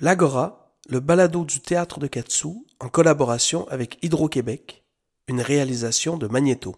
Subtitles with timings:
[0.00, 2.48] L'Agora, le balado du théâtre de Katsu,
[2.80, 4.82] en collaboration avec Hydro-Québec,
[5.28, 6.74] une réalisation de Magnéto.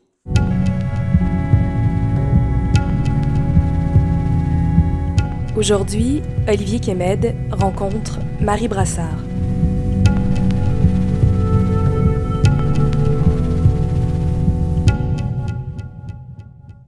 [5.56, 9.25] Aujourd'hui, Olivier Kemed rencontre Marie Brassard.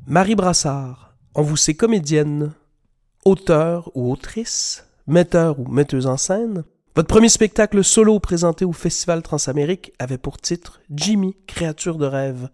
[0.06, 2.52] Marie Brassard, on vous sait comédienne,
[3.24, 6.64] auteur ou autrice, metteur ou metteuse en scène.
[6.94, 12.48] Votre premier spectacle solo présenté au Festival Transamérique avait pour titre Jimmy, créature de rêve.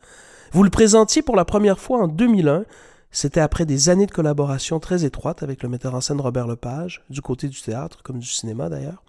[0.53, 2.65] Vous le présentiez pour la première fois en 2001.
[3.11, 7.05] C'était après des années de collaboration très étroite avec le metteur en scène Robert Lepage,
[7.11, 9.03] du côté du théâtre comme du cinéma d'ailleurs.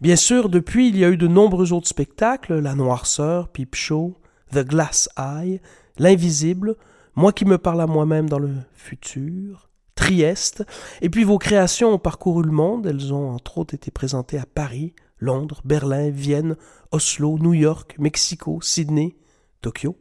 [0.00, 4.16] Bien sûr, depuis, il y a eu de nombreux autres spectacles, La Noirceur, Peep Show,
[4.52, 5.60] The Glass Eye,
[5.98, 6.76] L'Invisible,
[7.14, 10.64] Moi qui me parle à moi-même dans le futur, Trieste,
[11.00, 14.46] et puis vos créations ont parcouru le monde, elles ont entre autres été présentées à
[14.46, 16.56] Paris, Londres, Berlin, Vienne,
[16.90, 19.16] Oslo, New York, Mexico, Sydney,
[19.60, 19.96] Tokyo.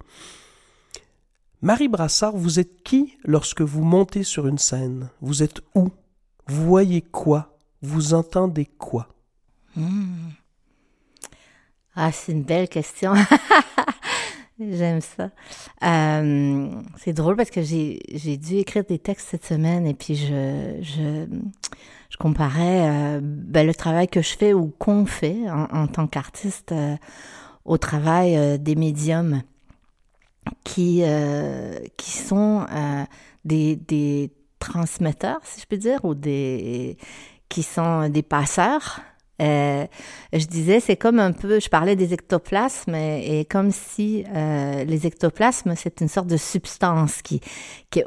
[1.62, 5.10] Marie Brassard, vous êtes qui lorsque vous montez sur une scène?
[5.22, 5.90] Vous êtes où?
[6.48, 7.60] Vous voyez quoi?
[7.84, 9.10] Vous entendez quoi?
[9.76, 10.30] Hmm.
[11.96, 13.14] Ah, c'est une belle question.
[14.70, 15.32] J'aime ça.
[15.84, 20.78] Euh, c'est drôle parce que j'ai dû écrire des textes cette semaine et puis je,
[20.82, 21.26] je,
[22.10, 26.74] je comparais euh, ben, le travail que je fais ou qu'on fait en, tant qu'artiste
[26.74, 26.96] euh,
[27.66, 29.42] au travail des médiums
[30.64, 31.04] qui,
[31.98, 32.66] qui sont
[33.46, 36.98] des, des transmetteurs, si je peux dire, ou des
[37.50, 39.02] qui sont des passeurs
[39.42, 39.86] euh,
[40.34, 45.08] je disais, c'est comme un peu, je parlais des ectoplasmes et, comme si euh, les
[45.08, 47.42] ectoplasmes, c'est une sorte de substance qui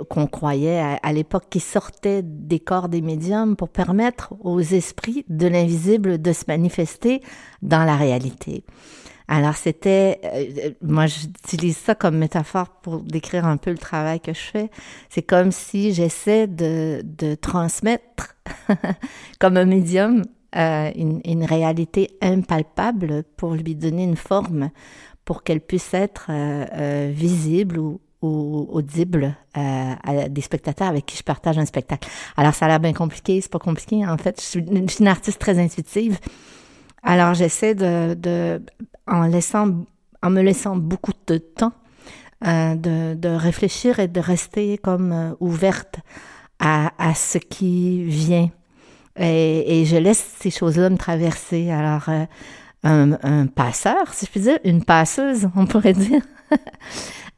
[0.09, 5.47] qu'on croyait à, l'époque qui sortait des corps des médiums pour permettre aux esprits de
[5.47, 7.21] l'invisible de se manifester
[7.61, 8.65] dans la réalité.
[9.29, 14.33] Alors c'était, euh, moi j'utilise ça comme métaphore pour décrire un peu le travail que
[14.33, 14.71] je fais.
[15.11, 18.37] C'est comme si j'essaie de, de transmettre
[19.39, 20.23] comme un médium
[20.57, 24.71] euh, une, une, réalité impalpable pour lui donner une forme
[25.25, 31.17] pour qu'elle puisse être euh, euh, visible ou, ou audible à des spectateurs avec qui
[31.17, 32.09] je partage un spectacle.
[32.37, 34.41] Alors ça a l'air bien compliqué, c'est pas compliqué en fait.
[34.41, 36.19] Je suis, une, une artiste très intuitive.
[37.03, 38.63] Alors j'essaie de, de,
[39.09, 39.85] en laissant,
[40.23, 41.73] en me laissant beaucoup de temps,
[42.43, 45.97] de, de réfléchir et de rester comme ouverte
[46.61, 48.51] à, à ce qui vient
[49.19, 51.71] et, et je laisse ces choses-là me traverser.
[51.71, 52.25] Alors, euh,
[52.83, 56.23] un, un, passeur, si je puis dire, une passeuse, on pourrait dire.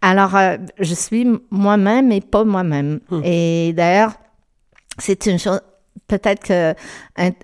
[0.03, 3.01] Alors, euh, je suis moi-même et pas moi-même.
[3.11, 3.21] Hmm.
[3.25, 4.15] Et d'ailleurs,
[4.99, 5.61] c'est une chose
[6.09, 6.75] peut-être que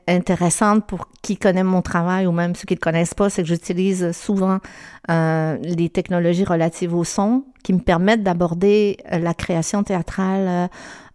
[0.07, 3.49] intéressante pour qui connaît mon travail ou même ceux qui ne connaissent pas, c'est que
[3.49, 4.59] j'utilise souvent
[5.11, 10.67] euh, les technologies relatives au son qui me permettent d'aborder euh, la création théâtrale euh,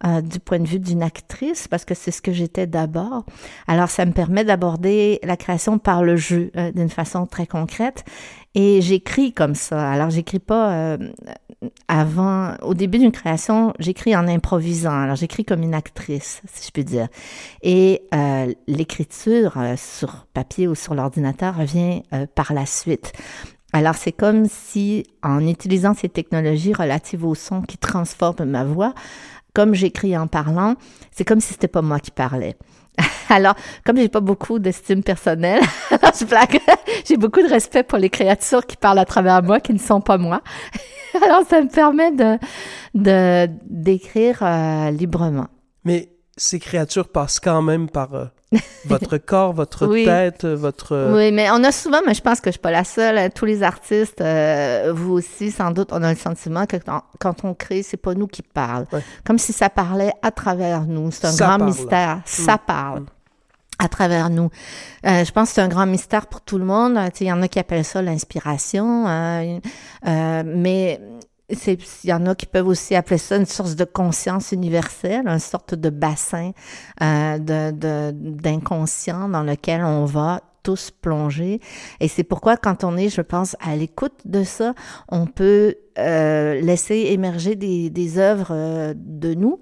[0.06, 3.24] euh, du point de vue d'une actrice, parce que c'est ce que j'étais d'abord.
[3.66, 8.04] Alors, ça me permet d'aborder la création par le jeu d'une façon très concrète.
[8.60, 9.88] Et j'écris comme ça.
[9.88, 10.98] Alors, j'écris pas
[11.86, 15.00] avant, au début d'une création, j'écris en improvisant.
[15.00, 17.06] Alors, j'écris comme une actrice, si je puis dire.
[17.62, 18.02] Et
[18.66, 22.02] l'écriture sur papier ou sur l'ordinateur revient
[22.34, 23.12] par la suite.
[23.72, 28.92] Alors, c'est comme si, en utilisant ces technologies relatives au son qui transforment ma voix,
[29.54, 30.74] comme j'écris en parlant,
[31.12, 32.56] c'est comme si c'était pas moi qui parlais.
[33.28, 33.54] Alors,
[33.84, 36.24] comme j'ai pas beaucoup d'estime personnelle, je
[37.06, 40.00] j'ai beaucoup de respect pour les créatures qui parlent à travers moi, qui ne sont
[40.00, 40.42] pas moi.
[41.22, 42.38] Alors, ça me permet de,
[42.94, 45.48] de d'écrire euh, librement.
[45.84, 48.24] Mais ces créatures passent quand même par euh,
[48.86, 50.92] votre corps, votre tête, votre...
[50.92, 53.18] Euh, oui, mais on a souvent, mais je pense que je suis pas la seule,
[53.18, 56.76] hein, tous les artistes, euh, vous aussi, sans doute, on a le sentiment que
[57.18, 58.86] quand, on crée, c'est pas nous qui parlons.
[59.24, 61.10] Comme si ça parlait à travers nous.
[61.10, 62.20] C'est un grand mystère.
[62.24, 62.60] Ça mm.
[62.66, 63.04] parle.
[63.78, 64.50] à travers nous.
[65.04, 66.98] je pense que c'est un grand mystère pour tout le monde.
[67.20, 69.04] Il y en a qui appellent ça l'inspiration,
[70.04, 71.00] mais
[71.48, 75.38] il y en a qui peuvent aussi appeler ça une source de conscience universelle, une
[75.38, 76.52] sorte de bassin
[77.02, 81.60] euh, de, d'inconscient dans lequel on va tous plonger.
[82.00, 84.74] Et c'est pourquoi quand on est, je pense, à l'écoute de ça,
[85.08, 89.60] on peut euh, laisser émerger des, des œuvres euh, de nous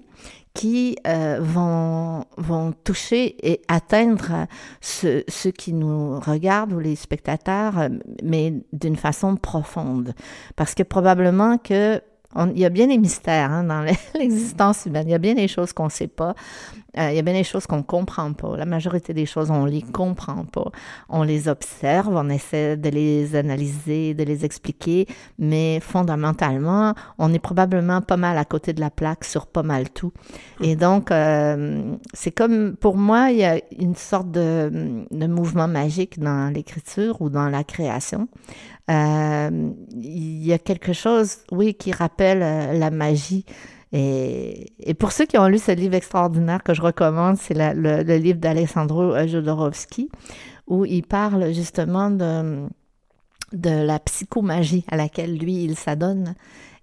[0.57, 4.47] qui euh, vont, vont toucher et atteindre
[4.81, 7.89] ceux, ceux, qui nous regardent ou les spectateurs, euh,
[8.23, 10.15] mais d'une façon profonde.
[10.55, 12.01] Parce que probablement que
[12.53, 15.07] il y a bien des mystères hein, dans l'existence humaine.
[15.07, 16.33] Il y a bien des choses qu'on ne sait pas.
[16.97, 18.57] Euh, il y a bien des choses qu'on comprend pas.
[18.57, 20.71] La majorité des choses, on les comprend pas.
[21.09, 25.07] On les observe, on essaie de les analyser, de les expliquer,
[25.37, 29.89] mais fondamentalement, on est probablement pas mal à côté de la plaque sur pas mal
[29.89, 30.11] tout.
[30.61, 35.67] Et donc, euh, c'est comme, pour moi, il y a une sorte de, de mouvement
[35.67, 38.27] magique dans l'écriture ou dans la création.
[38.89, 43.45] Euh, il y a quelque chose, oui, qui rappelle euh, la magie.
[43.93, 48.17] Et, pour ceux qui ont lu ce livre extraordinaire que je recommande, c'est le, le,
[48.17, 50.09] livre d'Alessandro Jodorowsky,
[50.67, 52.67] où il parle justement de
[53.53, 56.35] la psychomagie à laquelle lui, il s'adonne.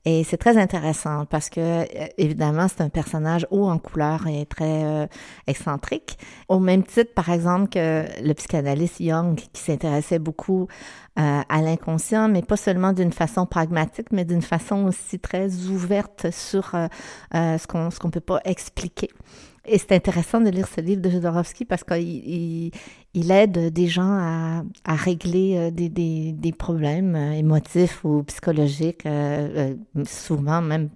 [0.06, 4.44] Et c'est très intéressant parce que, euh, évidemment, c'est un personnage haut en couleur et
[4.44, 5.06] très euh,
[5.46, 6.18] excentrique.
[6.48, 10.68] Au même titre, par exemple, que le psychanalyste Jung, qui s'intéressait beaucoup
[11.16, 16.32] euh, à l'inconscient, mais pas seulement d'une façon pragmatique, mais d'une façon aussi très ouverte
[16.32, 16.88] sur euh,
[17.36, 19.08] euh, ce qu'on ce qu'on peut pas expliquer.
[19.66, 22.70] Et c'est intéressant de lire ce livre de Jodorowsky parce qu'il il,
[23.14, 29.74] il, aide des gens à, à régler des, des, des, problèmes émotifs ou psychologiques, euh,
[30.04, 30.90] souvent même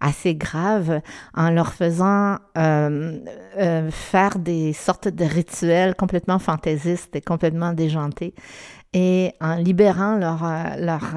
[0.00, 1.02] assez graves,
[1.34, 3.18] en leur faisant euh,
[3.58, 8.34] euh, faire des sortes de rituels complètement fantaisistes et complètement déjantés
[8.94, 10.42] et en libérant leur,
[10.78, 11.14] leur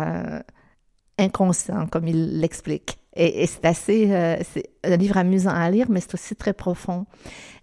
[1.18, 2.99] inconscient, comme il l'explique.
[3.16, 7.06] Et, c'est assez, euh, c'est un livre amusant à lire, mais c'est aussi très profond.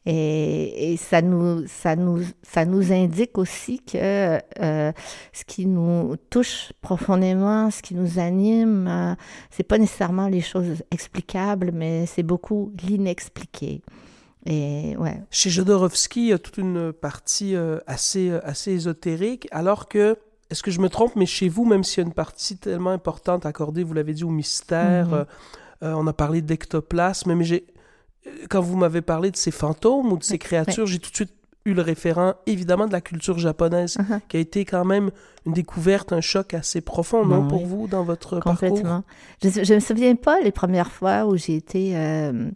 [0.04, 4.93] Et, et, ça nous, ça nous, ça nous indique aussi que euh,
[5.32, 9.14] ce qui nous touche profondément, ce qui nous anime, euh,
[9.50, 13.82] c'est pas nécessairement les choses explicables, mais c'est beaucoup l'inexpliqué.
[14.46, 15.20] Et ouais.
[15.31, 20.16] Chez Jodorowsky, il y a toute une partie euh, assez, euh, assez ésotérique, alors que
[20.50, 22.90] est-ce que je me trompe, mais chez vous, même s'il y a une partie tellement
[22.90, 25.26] importante accordée, vous l'avez dit, au mystère, mm -hmm.
[25.82, 27.66] euh, on a parlé d'ectoplasme, mais j'ai,
[28.50, 31.34] quand vous m'avez parlé de ces fantômes ou de ces créatures, j'ai tout de suite
[31.64, 34.20] eu le référent, évidemment, de la culture japonaise, uh -huh.
[34.28, 35.10] qui a été quand même
[35.46, 39.02] une découverte, un choc assez profond, non, pour vous, dans votre Complètement.
[39.42, 39.62] parcours?
[39.66, 41.82] Je ne me souviens pas les premières fois où j'ai été...
[41.96, 42.50] Euh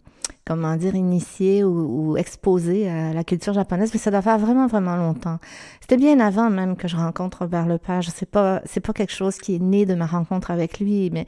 [0.51, 4.67] comment dire, initié ou, ou, exposé à la culture japonaise, mais ça doit faire vraiment,
[4.67, 5.37] vraiment longtemps.
[5.79, 8.09] C'était bien avant même que je rencontre Robert Lepage.
[8.13, 11.25] C'est pas, c'est pas quelque chose qui est né de ma rencontre avec lui, mais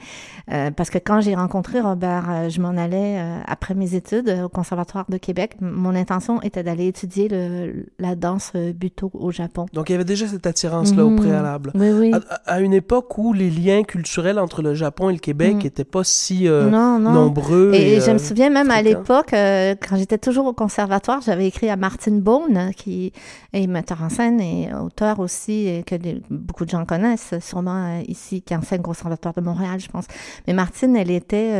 [0.51, 4.29] euh, parce que quand j'ai rencontré Robert, euh, je m'en allais euh, après mes études
[4.43, 5.55] au Conservatoire de Québec.
[5.61, 9.67] Mon intention était d'aller étudier le, la danse buto au Japon.
[9.71, 11.13] Donc il y avait déjà cette attirance-là mmh.
[11.13, 11.71] au préalable.
[11.75, 12.11] Oui, oui.
[12.13, 15.83] À, à, une époque où les liens culturels entre le Japon et le Québec n'étaient
[15.83, 15.85] mmh.
[15.85, 17.11] pas si non, non.
[17.11, 17.71] nombreux.
[17.73, 21.48] Et, et je me souviens même à l'époque, euh, quand j'étais toujours au conservatoire, j'avais
[21.48, 23.13] écrit à Martine Bone, qui
[23.54, 25.95] est metteur en scène et auteur aussi, et que
[26.30, 30.06] beaucoup de gens connaissent, sûrement euh, ici, qui enseigne au conservatoire de Montréal, je pense.
[30.48, 31.54] Mais Martine, elle était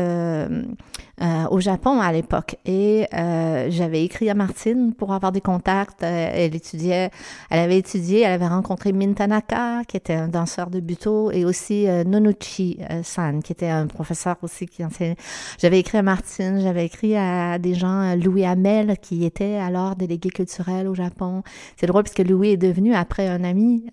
[1.20, 2.56] euh, euh, au Japon à l'époque.
[2.64, 6.02] Et euh, j'avais écrit à Martine pour avoir des contacts.
[6.02, 7.10] Euh, elle étudiait,
[7.50, 11.44] elle avait étudié, elle avait rencontré Min Tanaka, qui était un danseur de buto, et
[11.44, 15.16] aussi euh, Nonuchi San, qui était un professeur aussi qui enseignait.
[15.58, 20.30] J'avais écrit à Martine, j'avais écrit à des gens, Louis Hamel, qui était alors délégué
[20.30, 21.42] culturel au Japon.
[21.76, 23.86] C'est drôle parce que Louis est devenu après un ami,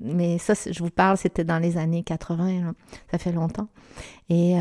[0.00, 2.72] mais ça, je vous parle, c'était dans les années 80, là.
[3.10, 3.68] ça fait longtemps.
[4.28, 4.54] Et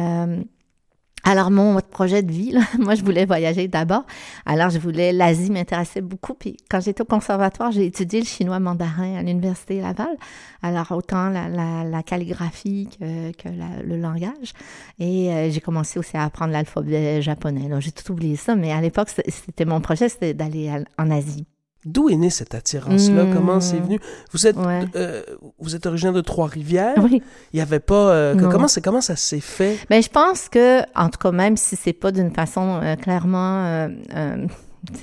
[1.30, 4.04] alors, mon projet de vie, là, moi, je voulais voyager d'abord.
[4.48, 6.34] Alors, je voulais, l'Asie m'intéressait beaucoup.
[6.34, 10.18] Puis, quand j'étais au conservatoire, j'ai étudié le chinois mandarin à l'Université Laval.
[10.64, 13.48] Alors, autant la, la, la calligraphie que, que
[13.84, 14.54] le langage.
[14.98, 17.70] Et euh, j'ai commencé aussi à apprendre l'alphabet japonais.
[17.70, 18.56] Donc, j'ai tout oublié ça.
[18.56, 21.46] Mais à l'époque, c'était mon projet, c'était d'aller en Asie.
[21.86, 23.24] D'où est née cette attirance-là?
[23.24, 23.34] Mmh.
[23.34, 24.00] Comment c'est venu?
[24.34, 24.86] Vous êtes, ouais.
[24.96, 25.24] euh,
[25.60, 26.96] vous êtes originaire de Trois-Rivières.
[26.98, 27.22] Oui.
[27.54, 28.12] Il n'y avait pas.
[28.12, 29.78] Euh, comment, comment ça s'est fait?
[29.90, 32.96] Mais ben, je pense que, en tout cas, même si c'est pas d'une façon euh,
[32.96, 33.66] clairement.
[33.66, 34.48] Euh, euh,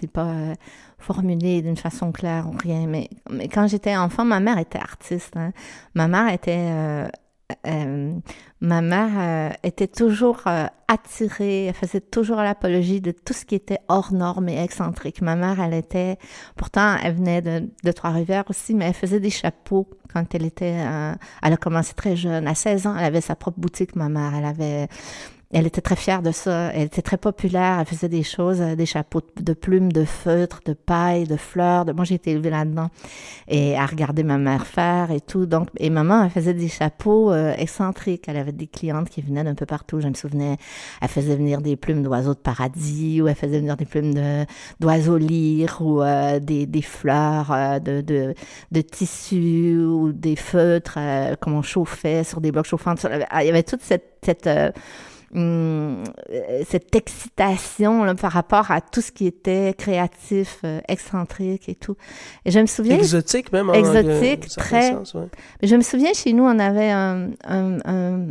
[0.00, 0.32] c'est pas
[0.98, 5.34] formulé d'une façon claire ou rien, mais, mais quand j'étais enfant, ma mère était artiste.
[5.36, 5.52] Hein.
[5.94, 7.08] Ma mère était
[7.66, 8.12] euh,
[8.60, 13.54] ma mère euh, était toujours euh, attirée, elle faisait toujours l'apologie de tout ce qui
[13.54, 15.22] était hors norme et excentrique.
[15.22, 16.18] Ma mère, elle était,
[16.56, 20.76] pourtant, elle venait de, de Trois-Rivières aussi, mais elle faisait des chapeaux quand elle était,
[21.42, 22.48] elle a commencé très jeune.
[22.48, 24.32] À 16 ans, elle avait sa propre boutique, ma mère.
[24.34, 24.88] Elle avait
[25.56, 26.70] elle était très fière de ça.
[26.74, 27.78] Elle était très populaire.
[27.80, 31.86] Elle faisait des choses, euh, des chapeaux de plumes, de feutres, de paille, de fleurs.
[31.86, 31.92] De...
[31.92, 32.90] Moi, j'ai été élevée là-dedans.
[33.48, 35.46] Et à regarder ma mère faire et tout.
[35.46, 38.24] Donc, et maman, elle faisait des chapeaux euh, excentriques.
[38.28, 39.98] Elle avait des clientes qui venaient d'un peu partout.
[39.98, 40.58] Je me souvenais,
[41.00, 44.44] elle faisait venir des plumes d'oiseaux de paradis ou elle faisait venir des plumes de,
[44.78, 48.34] d'oiseaux lyres ou euh, des, des fleurs de, de,
[48.72, 52.94] de tissu ou des feutres euh, qu'on chauffait sur des blocs chauffants.
[53.40, 54.46] Il y avait toute cette
[55.34, 61.68] hum, euh, cette excitation là, par rapport à tout ce qui était créatif, euh, excentrique
[61.68, 61.96] et tout.
[62.44, 62.96] Et je me souviens...
[62.96, 63.70] Exotique même.
[63.70, 65.28] en- Exotique, en très- sens, ouais.
[65.60, 67.30] Mais je me souviens, chez nous, on avait un...
[67.44, 68.28] un- un-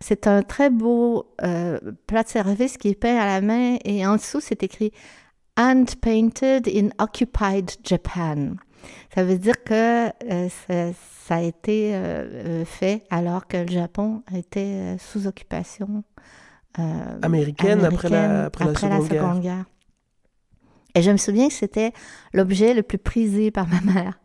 [0.00, 4.06] c'est un très beau euh, plat de service qui est peint à la main et
[4.06, 4.92] en dessous, c'est écrit
[5.58, 8.56] «Hand painted in occupied Japan».
[9.14, 10.92] Ça veut dire que euh, ça,
[11.26, 11.98] ça a été euh,
[12.60, 16.04] euh, fait alors que le Japon était sous occupation
[17.22, 19.22] Américaine, après la- américaine après la Seconde Guerre.
[19.22, 19.64] Seconde Guerre.
[20.94, 21.92] Et je me souviens que c'était
[22.32, 24.18] l'objet le plus prisé par ma mère.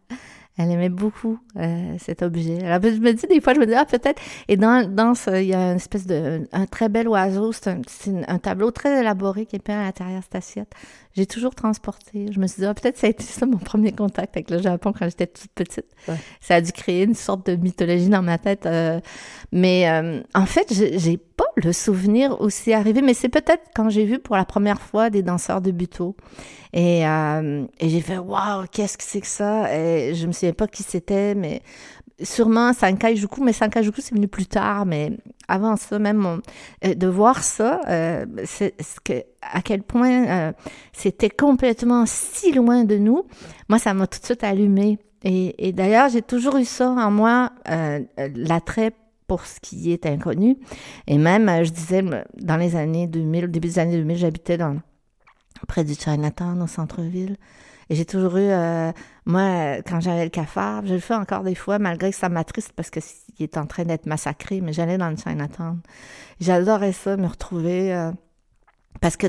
[0.57, 2.61] Elle aimait beaucoup euh, cet objet.
[2.63, 4.21] Alors, je me dis, des fois, je me dis, ah, peut-être.
[4.49, 7.53] Et dans, dans ce, il y a une espèce de, un très bel oiseau.
[7.53, 7.81] C'est un,
[8.27, 10.73] un tableau très élaboré qui est peint à l'intérieur de cette assiette.
[11.13, 12.27] J'ai toujours transporté.
[12.31, 14.61] Je me suis dit, ah, peut-être ça a été ça mon premier contact avec le
[14.61, 15.85] Japon quand j'étais toute petite.
[16.07, 16.15] Ouais.
[16.39, 18.65] Ça a dû créer une sorte de mythologie dans ma tête.
[18.65, 18.99] euh,
[19.51, 23.89] mais euh, en fait, j'ai j'ai pas le souvenir aussi arrivé, mais c'est peut-être quand
[23.89, 26.15] j'ai vu pour la première fois des danseurs de buto.
[26.73, 30.53] Et, euh, et j'ai fait waouh, qu'est-ce que c'est que ça Et je me souviens
[30.53, 31.61] pas qui c'était, mais
[32.23, 36.41] sûrement Sankai-juku, mais Sankai-juku c'est venu plus tard, mais avant ça même
[36.85, 38.69] euh, de voir ça, euh, ce
[39.03, 40.51] que à quel point euh,
[40.93, 43.23] c'était complètement si loin de nous.
[43.69, 44.99] Moi, ça m'a tout de suite allumé.
[45.23, 47.51] Et, d'ailleurs, j'ai toujours eu ça en moi,
[48.17, 48.91] l'attrait
[49.27, 50.57] pour ce qui est inconnu.
[51.05, 52.03] Et même, je disais,
[52.41, 54.77] dans les années 2000, au début des années 2000, j'habitais dans
[55.67, 57.37] près du Chinatown, au centre-ville.
[57.91, 58.93] Et j'ai toujours eu, euh,
[59.25, 62.71] moi, quand j'avais le cafard, je le fais encore des fois, malgré que ça m'attriste
[62.73, 63.03] parce qu'il
[63.41, 65.81] est en train d'être massacré, mais j'allais dans le Chinatown.
[66.39, 68.13] J'adorais ça, me retrouver, euh,
[69.01, 69.27] parce que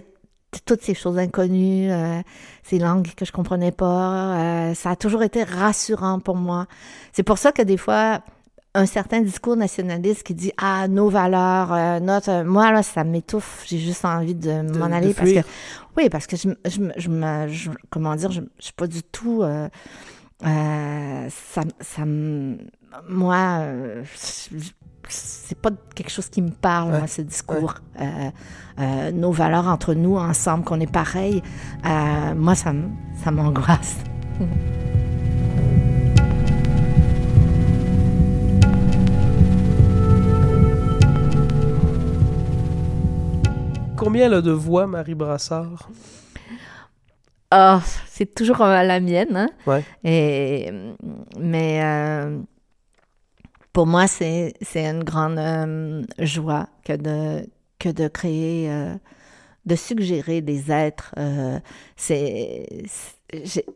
[0.64, 2.22] toutes ces choses inconnues, euh,
[2.62, 6.68] ces langues que je comprenais pas, ça a toujours été rassurant pour moi.
[7.12, 8.22] C'est pour ça que des fois,
[8.74, 13.64] un certain discours nationaliste qui dit ah nos valeurs, euh, notre, moi là ça m'étouffe,
[13.66, 15.40] j'ai juste envie de De- m'en de aller parce que
[15.96, 18.86] oui parce que je, je, me- je, me- je- comment dire, je, je suis pas
[18.86, 19.68] du tout euh,
[20.46, 22.02] euh, ça, ça
[23.08, 24.02] moi euh,
[25.08, 26.98] c'est pas quelque chose qui me parle, Ouais.
[26.98, 27.74] moi, ce discours.
[28.00, 28.30] Euh,
[28.78, 31.42] euh, nos valeurs entre nous, ensemble, qu'on est pareil,
[31.84, 32.72] euh, moi, ça,
[33.22, 33.96] ça m'angoisse.
[44.02, 45.88] Combien elle a de voix, Marie Brassard?
[47.50, 49.48] Ah, c'est toujours euh, la mienne, hein?
[49.66, 49.84] Ouais.
[50.04, 50.72] Et,
[51.38, 52.38] mais euh,
[53.72, 57.46] pour moi, c'est, c'est une grande euh, joie que de,
[57.78, 58.94] que de créer, euh,
[59.66, 61.14] de suggérer des êtres.
[61.96, 62.66] c'est,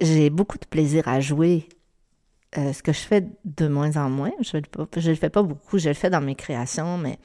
[0.00, 1.68] j'ai beaucoup de plaisir à jouer.
[2.58, 5.78] Euh, ce que je fais de moins en moins, je ne le fais pas beaucoup,
[5.78, 7.18] je le fais dans mes créations, mais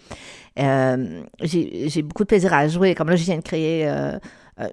[0.59, 2.95] euh, j'ai, beaucoup de plaisir à jouer.
[2.95, 4.17] Comme là, je viens de créer euh,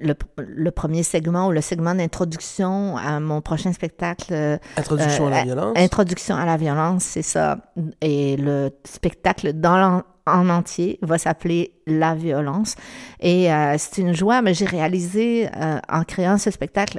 [0.01, 4.59] le, le premier segment ou le segment d'introduction à mon prochain spectacle.
[4.77, 5.77] Introduction à la violence.
[5.77, 7.59] Introduction à la violence, c'est ça.
[8.01, 12.75] Et le spectacle dans en entier va s'appeler La violence.
[13.21, 15.49] Et c'est une joie, mais j'ai réalisé
[15.89, 16.99] en créant ce spectacle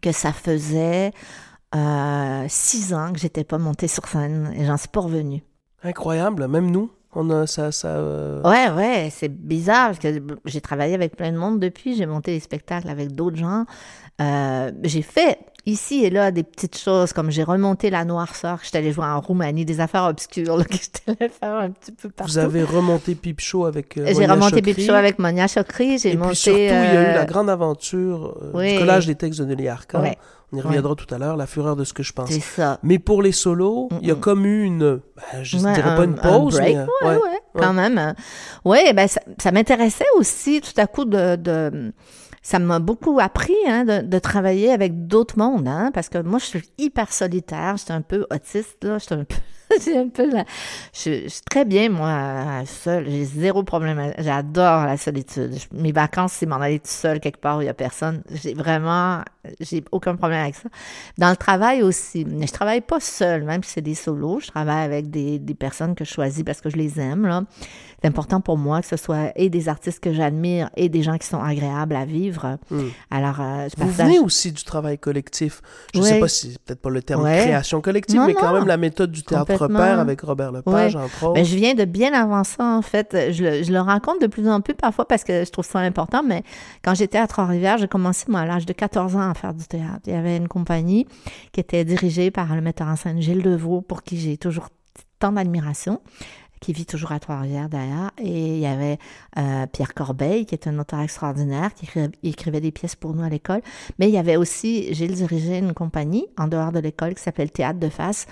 [0.00, 1.12] que ça faisait
[1.74, 5.42] euh, six ans que j'étais pas montée sur scène et j'en suis pas revenue.
[5.84, 7.88] Incroyable, même nous, on a ça, ça.
[7.88, 12.06] euh, Ouais, ouais, c'est bizarre parce que j'ai travaillé avec plein de monde depuis, j'ai
[12.06, 13.64] monté des spectacles avec d'autres gens.
[14.20, 18.64] Euh, j'ai fait ici et là des petites choses comme j'ai remonté la noirceur, que
[18.64, 21.92] j'étais allée jouer en Roumanie, des affaires obscures là, que j'étais allée faire un petit
[21.92, 22.32] peu partout.
[22.32, 23.96] Vous avez remonté Pipe Show avec.
[23.98, 24.60] euh, J'ai remonté.
[24.60, 26.28] Bip Show avec Monia Chokri, j'ai Et monté...
[26.30, 28.74] puis surtout, il y a eu la grande aventure oui.
[28.74, 30.00] du collage des textes de Nelly Arcan.
[30.02, 30.16] Ouais.
[30.52, 32.28] On y reviendra tout à l'heure, la fureur de ce que je pense.
[32.30, 32.78] C'est ça.
[32.82, 34.78] Mais pour les solos, il y a comme eu une.
[35.16, 36.82] ben, je ne Ouais, dirais un- pas une un pause, break, mais.
[36.82, 37.22] ouais, ouais.
[37.22, 38.14] ouais, quand même.
[38.64, 41.92] Oui, ben ça, ça m'intéressait aussi tout à coup de, de
[42.42, 46.38] ça m'a beaucoup appris hein, de, de travailler avec d'autres mondes, hein, parce que moi
[46.38, 49.36] je suis hyper solitaire, j'étais un peu autiste là, j'étais un peu,
[49.84, 50.44] j'ai un peu la,
[50.92, 55.52] je, je suis très bien moi seule, j'ai zéro problème, j'adore la solitude.
[55.54, 58.22] Je- mes vacances c'est m'en aller tout seul quelque part où il y a personne,
[58.32, 59.22] j'ai vraiment,
[59.60, 60.68] j'ai aucun problème avec ça.
[61.18, 64.48] Dans le travail aussi, mais je travaille pas seule, même si c'est des solos, je
[64.48, 67.42] travaille avec des, des personnes que je choisis parce que je les aime là.
[68.00, 71.18] C'est important pour moi que ce soit et des artistes que j'admire et des gens
[71.18, 72.58] qui sont agréables à vivre.
[72.70, 72.80] Mm.
[73.12, 75.60] Alors, euh, je Vous partage- venez aussi du travail collectif.
[75.94, 77.38] Je ne sais pas si c'est peut-être pas le terme Ouais.
[77.42, 79.61] création collective, Non, mais quand même la méthode du théâtre
[80.00, 81.34] Avec Robert Lepage, entre autres.
[81.34, 83.32] Ben, je viens de bien avant ça, en fait.
[83.32, 85.80] Je le, je le rencontre de plus en plus parfois parce que je trouve ça
[85.80, 86.42] important, mais
[86.82, 89.66] quand j'étais à Trois-Rivières, j'ai commencé, moi, à l'âge de 14 ans à faire du
[89.66, 90.00] théâtre.
[90.06, 91.06] Il y avait une compagnie
[91.52, 94.68] qui était dirigée par le metteur en scène Gilles Deveau, pour qui j'ai toujours
[95.18, 96.00] tant d'admiration,
[96.62, 98.12] qui vit toujours à Trois-Rivières d'ailleurs.
[98.18, 98.98] Et il y avait
[99.36, 101.88] euh, Pierre Corbeil, qui est un auteur extraordinaire, qui
[102.22, 103.60] écrivait, des pièces pour nous à l'école.
[103.98, 107.50] Mais il y avait aussi, Gilles dirigeait une compagnie en dehors de l'école qui s'appelle
[107.50, 108.26] Théâtre de face,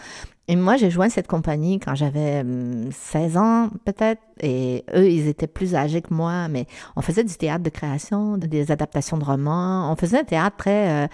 [0.49, 2.45] et moi, j'ai joint cette compagnie quand j'avais
[2.91, 4.21] 16 hum, ans, peut-être.
[4.43, 6.67] Et eux, ils étaient plus âgés que moi, mais
[6.97, 9.93] on faisait du théâtre de création, des adaptations de romans.
[9.93, 11.07] On faisait un théâtre très, euh,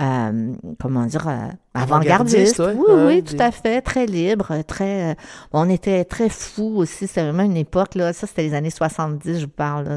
[0.00, 2.60] euh, comment dire, euh, avant-gardiste.
[2.60, 3.80] Oui, oui, tout à fait.
[3.80, 5.16] Très libre, très.
[5.52, 7.08] on était très fous aussi.
[7.08, 8.12] C'était vraiment une époque, là.
[8.12, 9.88] Ça, c'était les années 70, je vous parle.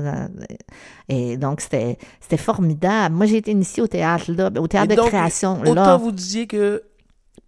[1.07, 1.97] et donc, c'était
[2.37, 3.13] formidable.
[3.13, 5.61] Moi, j'ai été initiée au théâtre, là, au théâtre de création.
[5.67, 6.81] Autant vous disiez que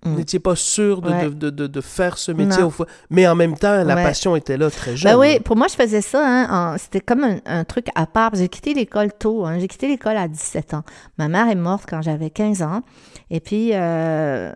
[0.03, 0.15] vous mm.
[0.15, 2.71] n'étiez pas sûr de, de, de, de, faire ce métier, au
[3.09, 5.11] mais en même temps, la passion était là très jeune.
[5.11, 6.21] Ben oui, pour moi, je faisais ça.
[6.25, 8.31] Hein, c'était comme un, truc à part.
[8.35, 9.45] J'ai quitté l'école tôt.
[9.45, 10.83] Hein, j'ai quitté l'école à 17 ans.
[11.17, 12.81] Ma mère est morte quand j'avais 15 ans.
[13.29, 14.53] Et puis, euh,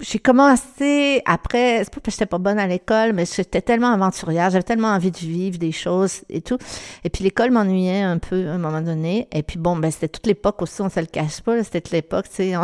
[0.00, 3.92] j'ai commencé après, c'est pas parce que j'étais pas bonne à l'école, mais j'étais tellement
[3.92, 6.58] aventurière, j'avais tellement envie de vivre des choses et tout.
[7.04, 9.28] Et puis l'école m'ennuyait un peu à un moment donné.
[9.32, 11.92] Et puis bon, ben c'était toute l'époque aussi, on se le cache pas, c'était toute
[11.92, 12.54] l'époque, tu sais,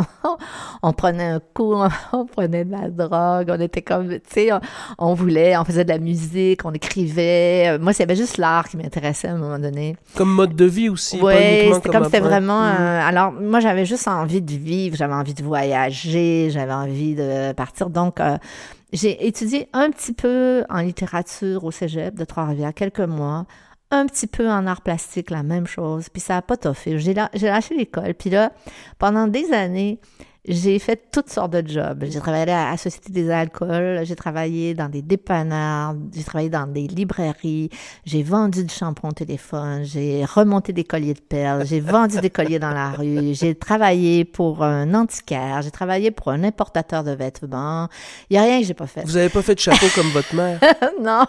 [0.83, 1.75] on, prenait un coup,
[2.13, 4.51] on, prenait de la drogue, on était comme, tu sais,
[4.99, 7.79] on, voulait, on faisait de la musique, on écrivait.
[7.79, 9.97] Moi, c'était juste l'art qui m'intéressait à un moment donné.
[10.15, 11.19] Comme mode de vie aussi.
[11.21, 11.35] Oui,
[11.75, 12.63] c'était comme c'était vraiment.
[12.63, 12.77] Mm.
[12.81, 17.22] Euh, alors moi, j'avais juste envie de vivre, j'avais envie de voyager, j'avais envie de
[17.57, 17.91] partir.
[17.91, 18.39] Donc, euh,
[18.93, 23.47] j'ai étudié un petit peu en littérature au cégep de Trois-Rivières, quelques mois,
[23.91, 26.99] un petit peu en art plastique, la même chose, puis ça n'a pas toffé.
[26.99, 28.53] J'ai lâché l'école, puis là,
[28.99, 29.99] pendant des années,
[30.45, 32.05] j'ai fait toutes sortes de jobs.
[32.09, 36.67] J'ai travaillé à la Société des alcools, j'ai travaillé dans des dépanneurs, j'ai travaillé dans
[36.67, 37.71] des librairies,
[38.05, 42.31] j'ai vendu du shampoing au téléphone, j'ai remonté des colliers de perles, j'ai vendu des
[42.31, 47.13] colliers dans la rue, j'ai travaillé pour un antiquaire, j'ai travaillé pour un importateur de
[47.13, 47.89] vêtements.
[48.29, 49.03] Il n'y a rien que j'ai pas fait.
[49.05, 50.59] Vous avez pas fait de chapeau comme votre mère?
[51.01, 51.25] non.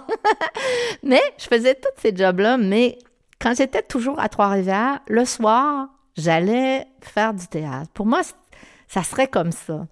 [1.03, 2.97] mais je faisais tous ces jobs-là, mais
[3.39, 7.89] quand j'étais toujours à Trois-Rivières, le soir, j'allais faire du théâtre.
[7.93, 8.21] Pour moi,
[8.93, 9.87] ça serait comme ça.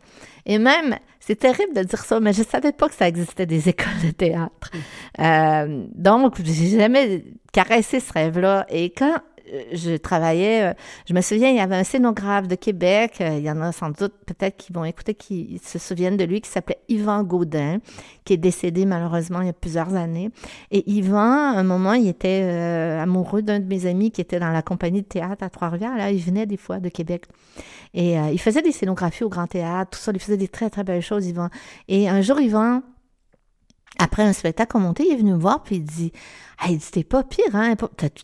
[0.46, 3.68] Et même, c'est terrible de dire ça, mais je savais pas que ça existait des
[3.74, 4.70] écoles de théâtre.
[5.20, 8.68] Euh, donc, j'ai jamais caressé ce rêve-là.
[8.70, 9.18] Et quand
[9.72, 10.74] je travaillais, euh,
[11.08, 13.72] je me souviens, il y avait un scénographe de Québec, euh, il y en a
[13.72, 17.80] sans doute peut-être qui vont écouter, qui se souviennent de lui, qui s'appelait Yvan Gaudin,
[18.24, 20.32] qui est décédé malheureusement il y a plusieurs années.
[20.72, 24.40] Et Yvan, à un moment, il était euh, amoureux d'un de mes amis qui était
[24.40, 25.98] dans la compagnie de théâtre à Trois-Rivières.
[25.98, 27.26] Là, il venait des fois de Québec.
[27.94, 30.86] Et il faisait des scénographies au Grand Théâtre, tout ça, il faisait des très, très
[30.86, 31.50] belles choses, Yvan.
[31.90, 32.84] Et un jour, Yvan
[34.02, 36.12] après un spectacle monté, il est venu me voir puis il dit
[36.64, 37.74] Hey, c'était pas pire, hein?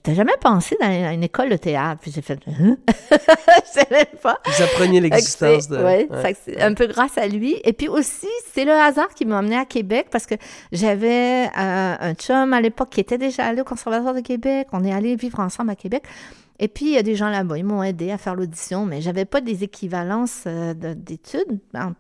[0.04, 2.02] T'as jamais pensé dans une école de théâtre?
[2.02, 2.78] Puis j'ai fait hein?
[3.12, 4.38] Je savais pas.
[4.46, 5.78] Vous appreniez l'existence de.
[5.84, 6.08] Oui,
[6.46, 7.60] c'est un peu grâce à lui.
[7.64, 10.36] Et puis aussi, c'est le hasard qui m'a emmené à Québec parce que
[10.72, 14.68] j'avais euh, un chum à l'époque qui était déjà allé au Conservatoire de Québec.
[14.72, 16.04] On est allé vivre ensemble à Québec.
[16.60, 19.02] Et puis, il y a des gens là-bas, ils m'ont aidé à faire l'audition, mais
[19.02, 21.94] j'avais pas des équivalences euh, d'études en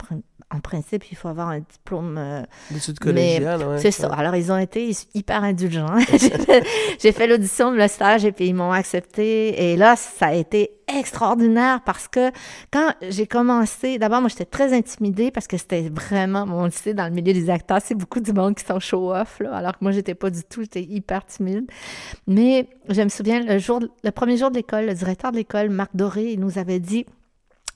[0.59, 2.17] principe, il faut avoir un diplôme.
[2.17, 3.75] Euh, D'études collégiales, oui.
[3.79, 4.07] C'est ça.
[4.13, 5.97] Alors, ils ont été hyper indulgents.
[6.99, 9.71] j'ai fait l'audition, le stage, et puis ils m'ont accepté.
[9.71, 12.31] Et là, ça a été extraordinaire parce que
[12.71, 17.05] quand j'ai commencé, d'abord, moi, j'étais très intimidée parce que c'était vraiment, mon lycée, dans
[17.05, 20.15] le milieu des acteurs, c'est beaucoup du monde qui sont show-off, alors que moi, j'étais
[20.15, 21.69] pas du tout, j'étais hyper timide.
[22.25, 25.69] Mais je me souviens, le jour, le premier jour de l'école, le directeur de l'école,
[25.69, 27.05] Marc Doré, il nous avait dit,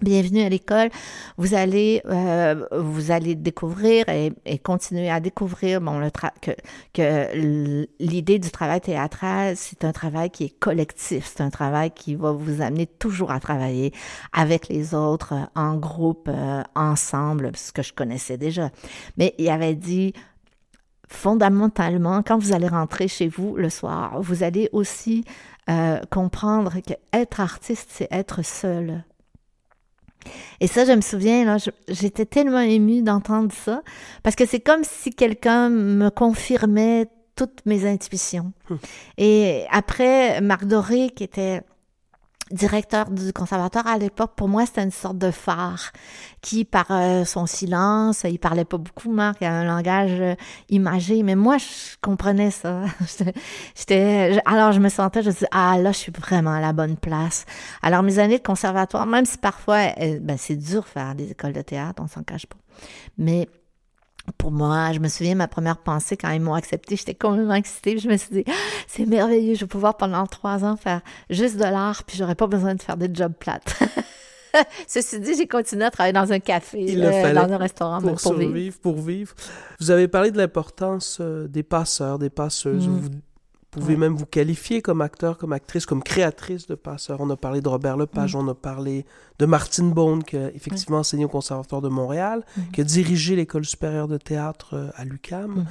[0.02, 0.90] Bienvenue à l'école.
[1.38, 6.10] Vous allez, euh, vous allez découvrir et, continuer à découvrir bon, le
[6.42, 6.52] que,
[6.92, 11.32] que l'idée du travail théâtral, c'est un travail qui est collectif.
[11.32, 13.94] C'est un travail qui va vous amener toujours à travailler
[14.34, 18.72] avec les autres, en groupe, euh, ensemble, ce que je connaissais déjà.
[19.18, 20.14] Mais il avait dit,
[21.08, 25.26] fondamentalement, quand vous allez rentrer chez vous le soir, vous allez aussi
[25.70, 29.04] euh, comprendre que être artiste, c'est être seul
[30.60, 31.58] et ça, je me souviens, là,
[31.88, 33.82] j'étais tellement émue d'entendre ça,
[34.24, 38.52] parce que c'est comme si quelqu'un me confirmait toutes mes intuitions.
[38.70, 38.78] Hum.
[39.18, 41.62] Et après, Marc Doré, qui était
[42.52, 45.92] directeur du conservatoire à l'époque, pour moi, c'était une sorte de phare
[46.42, 50.36] qui, par euh, son silence, il parlait pas beaucoup, Marc, il a un langage euh,
[50.70, 52.84] imagé, mais moi, je comprenais ça.
[53.76, 56.74] J'étais, alors je me sentais, je me disais, ah là, je suis vraiment à la
[56.74, 57.46] bonne place.
[57.82, 59.88] Alors mes années de conservatoire, même si parfois,
[60.22, 62.58] ben, c'est dur faire des écoles de théâtre, on s'en cache pas,
[63.18, 63.48] mais
[64.38, 67.98] pour moi, je me souviens, ma première pensée, quand ils m'ont accepté, j'étais complètement excitée.
[67.98, 68.52] Je me suis dit, ah,
[68.88, 72.48] c'est merveilleux, je vais pouvoir pendant trois ans faire juste de l'art, puis j'aurais pas
[72.48, 73.80] besoin de faire des jobs plates.
[74.88, 78.02] Ceci dit, j'ai continué à travailler dans un café, Il le euh, dans un restaurant
[78.02, 78.44] pour, pour, pour vivre.
[78.44, 79.36] survivre, pour vivre.
[79.80, 82.88] Vous avez parlé de l'importance euh, des passeurs, des passeuses.
[82.88, 83.00] Mm.
[83.00, 83.10] Vous
[83.72, 84.00] pouvez Ouais.
[84.00, 87.20] même vous qualifier comme acteur, comme actrice, comme créatrice de passeurs.
[87.22, 88.40] On a parlé de Robert Lepage, Mm.
[88.40, 89.06] on a parlé
[89.40, 92.62] de Martine Bone, qui a effectivement enseigné au Conservatoire de Montréal, Mm.
[92.74, 95.52] qui a dirigé l'École supérieure de théâtre euh, à l'UQAM.
[95.52, 95.66] Mhm.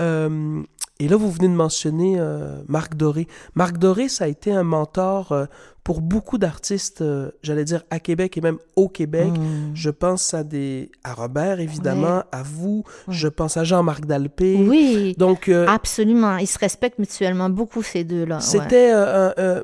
[0.00, 0.62] Euh,
[1.00, 3.26] et là, vous venez de mentionner euh, Marc Doré.
[3.54, 5.46] Marc Doré, ça a été un mentor euh,
[5.82, 9.30] pour beaucoup d'artistes, euh, j'allais dire à Québec et même au Québec.
[9.32, 9.70] Mm.
[9.74, 12.22] Je pense à des à Robert évidemment, Ouais.
[12.32, 12.84] à vous.
[13.08, 13.14] Ouais.
[13.14, 14.56] Je pense à Jean-Marc Dalpé.
[14.68, 16.36] Oui, Donc absolument.
[16.36, 18.36] Ils se respectent mutuellement beaucoup, ces deux-là.
[18.36, 18.40] ouais.
[18.42, 19.62] c'était euh,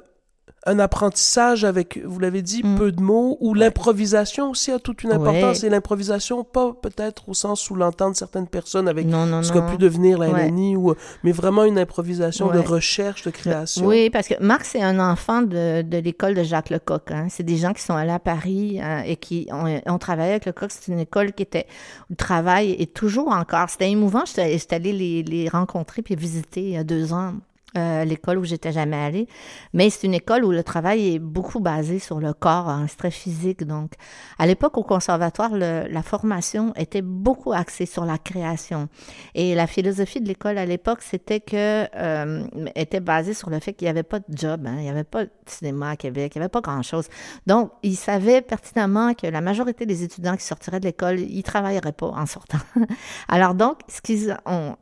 [0.67, 2.77] un, apprentissage avec, vous l'avez dit, Mm.
[2.77, 5.61] peu de mots, où l'improvisation aussi a toute une importance.
[5.63, 5.67] Ouais.
[5.67, 9.63] Et l'improvisation, pas peut-être au sens où l'entendent certaines personnes avec Non, non, ce qu'a
[9.63, 10.49] pu devenir la Ouais.
[10.49, 13.87] LNI, ou, mais vraiment une improvisation de recherche, de création.
[13.87, 17.11] Oui, parce que Marc, c'est un enfant de, de l'école de Jacques Lecoq.
[17.11, 17.27] Hein.
[17.31, 20.47] C'est des gens qui sont allés à Paris euh, et qui ont, ont travaillé avec
[20.47, 20.71] Lecoq.
[20.71, 21.67] C'est une école qui était
[22.09, 23.71] où le travail est toujours encore.
[23.71, 24.25] C'était émouvant.
[24.27, 27.35] J'étais j'étais allée les, les rencontrer puis visiter il y a deux ans.
[27.77, 29.29] Euh, l'école où j'étais jamais allée,
[29.73, 32.97] mais c'est une école où le travail est beaucoup basé sur le corps, hein, c'est
[32.97, 33.65] très physique.
[33.65, 33.93] Donc,
[34.39, 38.89] à l'époque au conservatoire, la formation était beaucoup axée sur la création.
[39.35, 43.73] Et la philosophie de l'école à l'époque, c'était que euh, était basée sur le fait
[43.73, 46.33] qu'il n'y avait pas de job, hein, il n'y avait pas de cinéma à Québec,
[46.35, 47.07] il n'y avait pas grand-chose.
[47.47, 51.93] Donc, ils savaient pertinemment que la majorité des étudiants qui sortiraient de l'école, ils travailleraient
[51.93, 52.59] pas en sortant.
[53.29, 54.77] Alors donc, ce qu'ils ont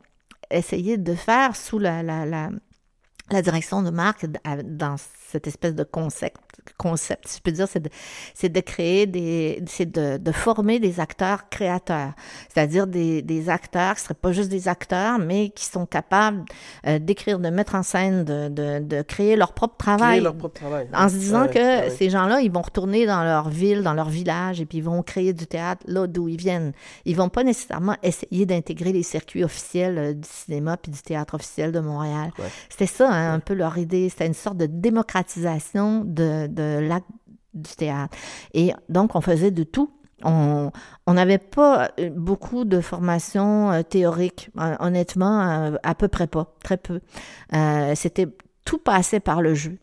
[0.51, 2.49] essayé de faire sous la, la, la,
[3.31, 3.89] la direction de
[4.43, 4.97] à- dans
[5.35, 6.37] cette espèce de concept,
[6.77, 7.89] concept si je peux dire, c'est de,
[8.33, 12.13] c'est de créer des, c'est de, de former des acteurs créateurs,
[12.53, 16.43] c'est-à-dire des, des acteurs qui seraient pas juste des acteurs, mais qui sont capables
[16.87, 20.21] euh, d'écrire, de mettre en scène, de, de, de créer leur propre Créer travail.
[20.21, 20.87] leur propre travail.
[20.93, 24.61] En se disant que ces gens-là, ils vont retourner dans leur ville, dans leur village,
[24.61, 26.71] et puis ils vont créer du théâtre là d'où ils viennent.
[27.03, 31.33] Ils vont pas nécessairement essayer d'intégrer les circuits officiels euh, du cinéma puis du théâtre
[31.35, 32.31] officiel de Montréal.
[32.39, 32.45] Ouais.
[32.69, 34.07] C'était ça, hein, un peu leur idée.
[34.09, 34.65] C'était une sorte de
[35.27, 37.07] de, de l'acte
[37.53, 38.15] du théâtre.
[38.53, 39.91] Et donc, on faisait de tout.
[40.23, 40.71] On
[41.07, 46.77] n'avait pas euh, beaucoup de formation euh, théorique, euh, honnêtement, à peu près pas, très
[46.77, 47.01] peu.
[47.95, 48.27] C'était
[48.63, 49.77] tout passait par le jeu.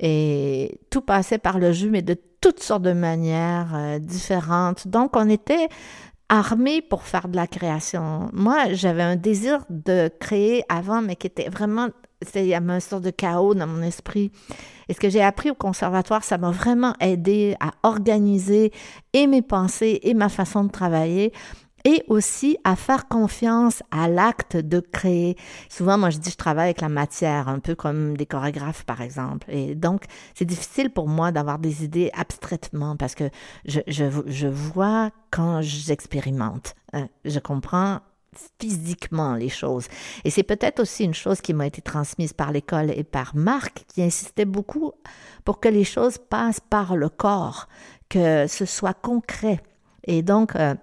[0.00, 4.88] Et tout passait par le jeu, mais de toutes sortes de manières différentes.
[4.88, 5.68] Donc, on était
[6.28, 8.30] armés pour faire de la création.
[8.32, 11.88] Moi, j'avais un désir de créer avant, mais qui était vraiment,
[12.34, 14.32] il y avait une sorte de chaos dans mon esprit.
[14.92, 18.72] Et ce que j'ai appris au conservatoire, ça m'a vraiment aidé à organiser
[19.14, 21.32] et mes pensées et ma façon de travailler
[21.86, 25.38] et aussi à faire confiance à l'acte de créer.
[25.70, 29.00] Souvent, moi, je dis, je travaille avec la matière, un peu comme des chorégraphes, par
[29.00, 29.46] exemple.
[29.50, 30.02] Et donc,
[30.34, 33.30] c'est difficile pour moi d'avoir des idées abstraitement parce que
[33.64, 36.74] je, je, je vois quand j'expérimente.
[36.92, 37.08] hein.
[37.24, 38.00] Je comprends
[38.60, 39.86] physiquement les choses.
[40.24, 43.84] Et c'est peut-être aussi une chose qui m'a été transmise par l'école et par Marc,
[43.88, 44.92] qui insistait beaucoup
[45.44, 47.68] pour que les choses passent par le corps,
[48.08, 49.60] que ce soit concret.
[50.04, 50.74] Et donc, euh,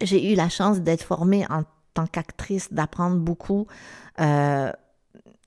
[0.00, 3.66] j'ai eu la chance d'être formée en tant qu'actrice, d'apprendre beaucoup
[4.20, 4.70] euh,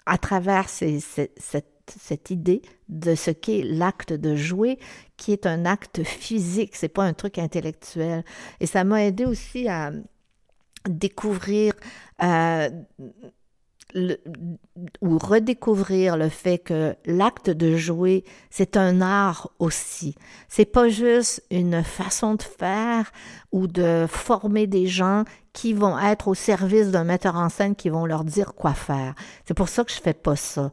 [0.06, 4.80] à travers cette idée de ce qu'est l'acte de jouer,
[5.18, 8.24] qui est un acte physique, c'est pas un truc intellectuel.
[8.60, 9.92] Et ça m'a aidé aussi à
[10.88, 11.74] découvrir
[12.22, 12.70] euh,
[15.02, 20.16] ou redécouvrir le fait que l'acte de jouer, c'est un art aussi.
[20.48, 23.12] C'est pas juste une façon de faire
[23.52, 27.90] ou de former des gens qui vont être au service d'un metteur en scène qui
[27.90, 29.16] vont leur dire quoi faire.
[29.46, 30.72] C'est pour ça que je fais pas ça.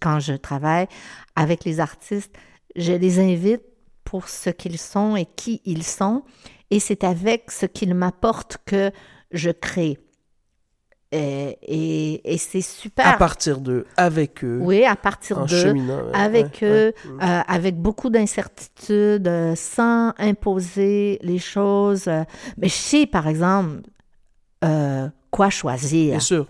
[0.00, 0.86] Quand je travaille
[1.34, 2.32] avec les artistes,
[2.76, 3.62] je les invite
[4.04, 6.22] pour ce qu'ils sont et qui ils sont,
[6.70, 8.90] et c'est avec ce qu'ils m'apportent que
[9.32, 9.98] je crée.
[11.12, 13.06] Et, et, et c'est super.
[13.08, 15.74] À partir d'eux, avec eux, oui, à partir d'eux,
[16.12, 17.24] avec ouais, eux, ouais.
[17.24, 22.06] euh, avec beaucoup d'incertitudes, euh, sans imposer les choses.
[22.58, 23.80] Mais je sais, par exemple,
[24.64, 26.46] euh, quoi choisir Bien sûr.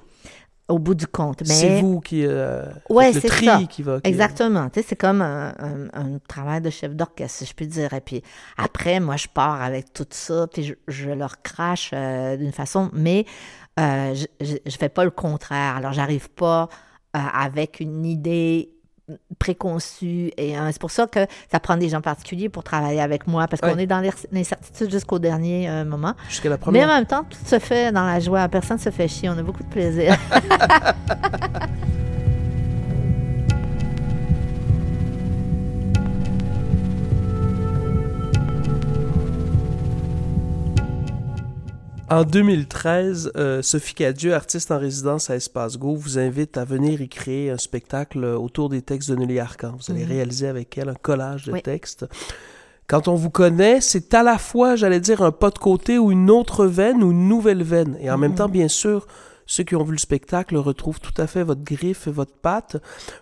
[0.70, 1.40] Au bout du compte.
[1.42, 2.24] Mais C'est vous qui.
[2.24, 3.60] euh, Ouais, le tri ça.
[3.68, 4.00] qui va.
[4.00, 4.68] qui- Exactement.
[4.70, 7.92] Tu sais, c'est comme un, un- un travail de chef d'orchestre, si je puis dire.
[7.92, 8.22] Et puis
[8.56, 12.90] après, moi, je pars avec tout ça, puis je, je leur crache euh, d'une façon,
[12.92, 13.26] mais
[13.78, 15.76] euh, je, je fais pas le contraire.
[15.76, 16.68] Alors, j'arrive pas
[17.16, 18.70] euh, avec une idée
[19.38, 23.26] préconçue et euh, c'est pour ça que ça prend des gens particuliers pour travailler avec
[23.26, 24.00] moi parce qu'on est dans
[24.32, 26.14] l'incertitude jusqu'au dernier euh, moment.
[26.28, 26.88] Jusqu'à la Mais première.
[26.88, 28.48] en même temps, tout se fait dans la joie.
[28.48, 29.28] Personne ne se fait chier.
[29.28, 30.16] On a beaucoup de plaisir.
[42.10, 47.00] En 2013, euh, Sophie Cadieux, artiste en résidence à Espace Go, vous invite à venir
[47.00, 49.74] y créer un spectacle autour des textes de Nelly Arcan.
[49.78, 50.08] Vous allez Mhm.
[50.10, 51.62] réaliser avec elle un collage de Oui.
[51.62, 52.06] textes.
[52.88, 56.10] Quand on vous connaît, c'est à la fois, j'allais dire, un pas de côté ou
[56.10, 57.96] une autre veine ou une nouvelle veine.
[58.00, 58.36] Et en même Mhm.
[58.38, 59.06] temps, bien sûr,
[59.46, 62.76] ceux qui ont vu le spectacle retrouvent tout à fait votre griffe et votre patte,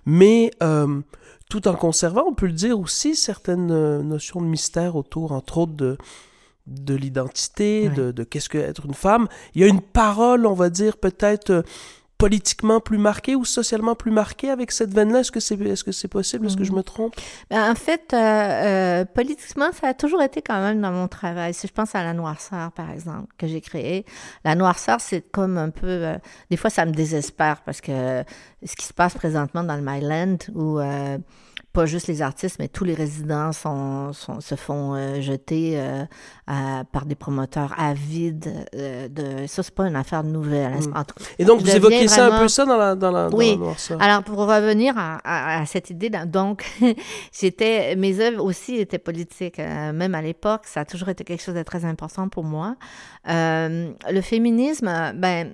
[0.06, 1.02] mais euh,
[1.50, 5.58] tout en conservant, on peut le dire aussi, certaines euh, notions de mystère autour, entre
[5.58, 5.98] autres, de,
[6.68, 9.26] de l'identité, de, de qu'est-ce que être une femme.
[9.54, 11.62] Il y a une parole, on va dire, peut-être euh,
[12.18, 15.20] politiquement plus marquée ou socialement plus marquée avec cette veine-là.
[15.20, 16.46] Est-ce que c'est est -ce que c'est possible?
[16.46, 16.78] Est-ce que je Mhm.
[16.78, 17.14] me trompe?
[17.48, 21.54] Ben, en fait, euh, euh, politiquement, ça a toujours été quand même dans mon travail.
[21.54, 24.04] Si je pense à la noirceur, par exemple, que j'ai créée,
[24.44, 25.86] la noirceur, c'est comme un peu...
[25.86, 26.18] euh,
[26.50, 28.24] des fois, ça me désespère parce que
[28.64, 30.80] ce qui se passe présentement dans le Myland, où
[31.72, 36.04] pas juste les artistes, mais tous les résidents sont, sont- se font euh, jeter euh,
[36.46, 38.52] à- par des promoteurs avides.
[38.74, 40.72] euh, de, ça, c'est pas une affaire nouvelle.
[40.72, 40.80] hein.
[40.88, 40.96] Mm.
[40.96, 41.02] En
[41.38, 43.36] Et donc, vous évoquez deviens ça un vraiment- peu ça dans la, dans la, dans
[43.36, 43.50] Oui.
[43.50, 44.02] la noirceur.
[44.02, 46.64] alors, pour revenir à, à- à cette idée, là, donc,
[47.38, 49.58] j'étais, mes œuvres aussi étaient politiques.
[49.58, 52.76] euh, même à l'époque, ça a toujours été quelque chose de très important pour moi.
[53.28, 55.52] Euh, le féminisme, ben,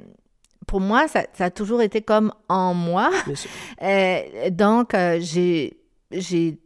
[0.66, 3.10] pour moi, ça, ça a toujours été comme en moi.
[3.26, 3.50] Bien sûr.
[3.82, 5.76] Euh, donc, euh, j'ai,
[6.14, 6.58] j'ai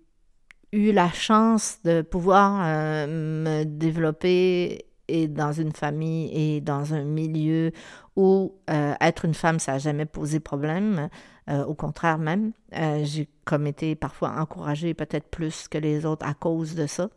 [0.73, 3.07] eu la chance de pouvoir euh,
[3.45, 7.73] me développer et dans une famille et dans un milieu
[8.17, 11.09] où euh, être une femme, ça n'a jamais posé problème.
[11.49, 12.53] Euh, au contraire même,
[13.05, 17.09] j'ai comme été parfois encouragée peut-être plus que les autres à cause de ça.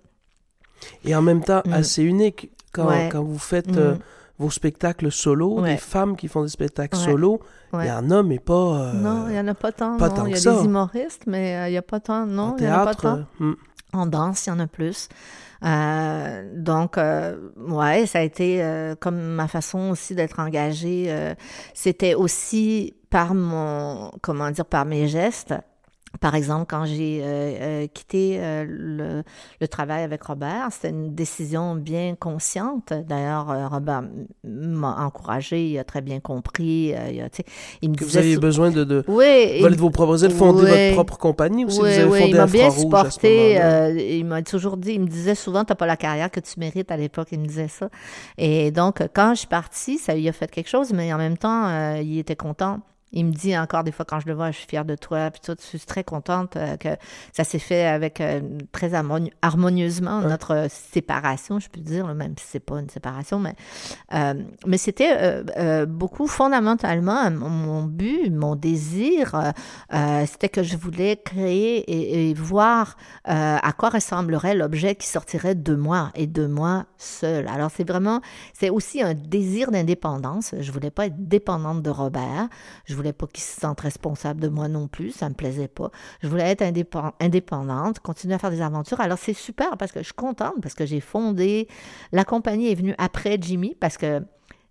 [1.03, 1.73] Et en même temps, Mm.
[1.73, 3.09] assez unique quand, Ouais.
[3.11, 3.99] quand vous faites Mhm.
[4.41, 5.71] Vos spectacles solo, Ouais.
[5.73, 7.03] des femmes qui font des spectacles Ouais.
[7.03, 7.39] solo,
[7.73, 9.97] il y en a, mais pas, euh, non, il n'y en a pas tant.
[9.97, 10.15] pas non.
[10.15, 10.55] tant il y a que ça.
[10.59, 12.25] des humoristes, mais euh, il n'y a pas tant.
[12.25, 13.17] Non, en il n'y en a pas tant.
[13.39, 13.55] euh, mm.
[13.93, 15.09] En danse, il y en a plus.
[16.55, 18.63] Donc, ouais, ça a été
[18.99, 21.13] comme ma façon aussi d'être engagée.
[21.73, 25.53] C'était aussi par mon, comment dire, par mes gestes.
[26.19, 29.23] Par exemple, quand j'ai euh, euh, quitté euh, le,
[29.59, 32.93] le travail avec Robert, c'était une décision bien consciente.
[33.07, 34.03] D'ailleurs, euh, Robert
[34.43, 36.93] m'a encouragé, il a très bien compris.
[36.93, 37.29] euh, il, a,
[37.81, 40.61] il me Que vous aviez besoin de, de Oui, il de vos propres ailes, fonder
[40.67, 41.79] votre propre compagnie aussi.
[41.79, 43.61] vous oui, avez fondé il m'a bien supporté.
[43.61, 46.59] euh, il m'a toujours dit, il me disait souvent, t'as pas la carrière que tu
[46.59, 47.29] mérites à l'époque.
[47.31, 47.89] Il me disait ça.
[48.37, 51.37] Et donc, quand je suis partie, ça lui a fait quelque chose, mais en même
[51.37, 52.79] temps, euh, il était content.
[53.13, 55.29] Il me dit encore des fois quand je le vois, je suis fière de toi,
[55.31, 55.55] puis tout.
[55.61, 56.89] Je suis très contente euh, que
[57.33, 60.27] ça s'est fait avec euh, très harmoni- harmonieusement Ouais.
[60.29, 63.55] notre séparation, je peux dire, même si c'est pas une séparation, mais
[64.13, 64.33] euh,
[64.65, 69.53] mais c'était euh, euh, beaucoup fondamentalement mon, mon but, mon désir,
[70.25, 72.95] c'était que je voulais créer et, et voir
[73.25, 77.47] à quoi ressemblerait l'objet qui sortirait de moi et de moi seule.
[77.47, 78.21] Alors c'est vraiment,
[78.53, 80.55] c'est aussi un désir d'indépendance.
[80.59, 82.47] Je voulais pas être dépendante de Robert.
[82.85, 85.11] Je voulais pas qu'il se sente responsable de moi non plus.
[85.11, 85.91] Ça me plaisait pas.
[86.21, 89.01] Je voulais être indépen- indépendante, continuer à faire des aventures.
[89.01, 91.67] Alors c'est super parce que je suis contente parce que j'ai fondé.
[92.11, 94.21] La compagnie est venue après Jimmy parce que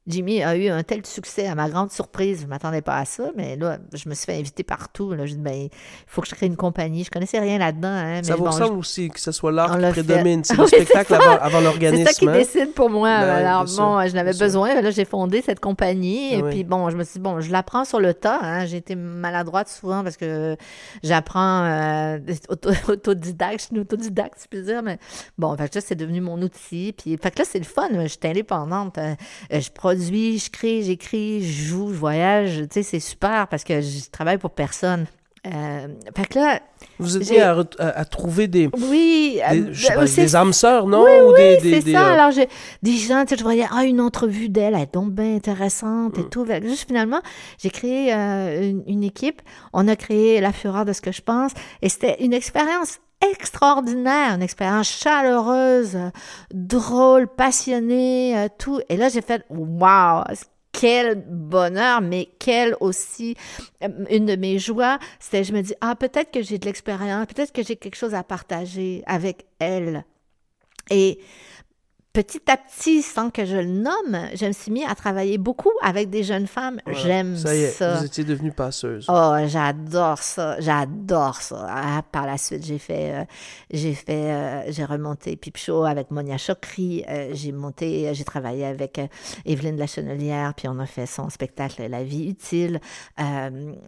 [0.06, 2.38] Jimmy a eu un tel succès à ma grande surprise.
[2.40, 5.12] Je ne m'attendais pas à ça, mais là, je me suis fait inviter partout.
[5.12, 5.26] Là.
[5.26, 5.70] Je dis, ben, il
[6.06, 7.04] faut que je crée une compagnie.
[7.04, 7.88] Je connaissais rien là-dedans.
[7.88, 10.42] Hein, Ça vous bon, ressemble aussi que ce soit l'art qui prédomine.
[10.42, 12.06] C'est le c'est spectacle avant, avant c'est l'organisme.
[12.06, 12.32] ça qui hein.
[12.32, 13.20] décide pour moi.
[13.20, 14.46] Ben Alors, bon, sûr, je n'avais sûr.
[14.46, 14.80] besoin.
[14.80, 16.34] Là, j'ai fondé cette compagnie.
[16.34, 16.50] Et oui.
[16.50, 18.38] puis, bon, je me suis dit, bon, je l'apprends sur le tas.
[18.42, 18.66] Hein.
[18.66, 20.56] J'ai été maladroite souvent parce que
[21.02, 23.60] j'apprends euh, auto- autodidacte.
[23.60, 24.82] Je suis autodidacte, si je peux dire.
[24.82, 24.98] Mais
[25.38, 26.94] bon, fait que là, c'est devenu mon outil.
[26.96, 27.88] Puis, fait que là, c'est le fun.
[27.92, 28.98] Je suis indépendante.
[28.98, 29.14] Euh,
[29.52, 32.56] Je produis, je crée, j'écris, je joue, je voyage.
[32.62, 35.06] Tu sais, c'est super parce que je travaille pour personne.
[35.46, 36.60] Euh, fait que là,
[36.98, 40.20] Vous mis à, re- à- à trouver des, oui, des, euh, je sais pas, c'est
[40.20, 41.02] des âmes sœurs, non?
[41.02, 42.08] Oui, Ou des, c'est des, des, ça.
[42.10, 42.46] euh, Alors, j'ai
[42.82, 46.18] des gens, tu sais, je voyais, ah, une entrevue d'elle, elle est donc bien intéressante
[46.18, 46.20] Mm.
[46.20, 46.44] et tout.
[46.44, 47.22] Fait que Juste finalement,
[47.58, 49.40] j'ai créé euh, une, une équipe.
[49.72, 51.52] On a créé La Fureur de ce que je pense.
[51.80, 55.96] Et c'était une expérience extraordinaire, une expérience chaleureuse,
[56.52, 58.80] drôle, passionnée, euh, tout.
[58.88, 60.24] Et là, j'ai fait, waouh!
[60.72, 63.36] Quel bonheur, mais quelle aussi
[63.82, 67.26] euh, une de mes joies, c'était je me dis ah peut-être que j'ai de l'expérience,
[67.26, 70.04] peut-être que j'ai quelque chose à partager avec elle.
[70.90, 71.18] Et
[72.12, 75.70] petit à petit, sans que je le nomme, je me suis mis à travailler beaucoup
[75.82, 76.80] avec des jeunes femmes.
[76.84, 76.98] voilà.
[76.98, 77.94] J'aime Ça y est, ça.
[77.98, 79.06] vous étiez devenue passeuse.
[79.08, 81.66] Oh, j'adore ça, j'adore ça.
[81.68, 83.24] Ah, par la suite, j'ai fait, euh,
[83.70, 87.04] j'ai fait, euh, j'ai remonté Peep Show avec Monia Chokri.
[87.08, 89.00] euh, j'ai monté, j'ai travaillé avec
[89.46, 92.80] Evelyne de la Chenelière, puis on a fait son spectacle La vie utile.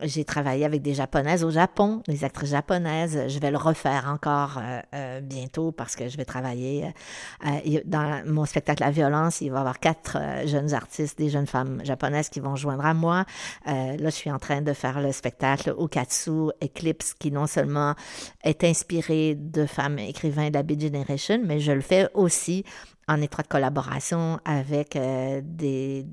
[0.03, 3.25] J'ai travaillé avec des japonaises au Japon, des actrices japonaises.
[3.29, 4.61] Je vais le refaire encore
[5.23, 6.93] bientôt parce que je vais travailler
[7.85, 11.47] dans mon spectacle La violence, il va y avoir quatre euh, jeunes artistes, des jeunes
[11.47, 13.25] femmes japonaises qui vont joindre à moi.
[13.67, 17.95] Euh, là, je suis en train de faire le spectacle Okatsu Eclipse, qui non seulement
[18.43, 22.65] est inspiré de femmes écrivains de la Beat Generation, mais je le fais aussi
[23.09, 26.07] en étroite collaboration avec euh, des,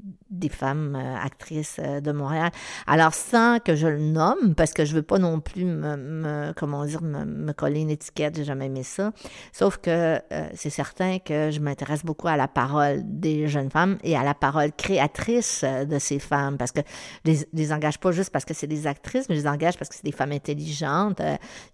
[0.49, 2.52] femmes euh, actrices euh, de Montréal.
[2.88, 6.54] Alors, sans que je le nomme, parce que je veux pas non plus me, me
[6.54, 9.12] comment dire, me, me, coller une étiquette, j'ai jamais aimé ça.
[9.52, 10.19] Sauf que
[10.54, 14.34] c'est certain que je m'intéresse beaucoup à la parole des jeunes femmes et à la
[14.34, 16.82] parole créatrice de ces femmes, parce que
[17.25, 19.78] je les, les engage pas juste parce que c'est des actrices, mais je les engage
[19.78, 21.21] parce que c'est des femmes intelligentes,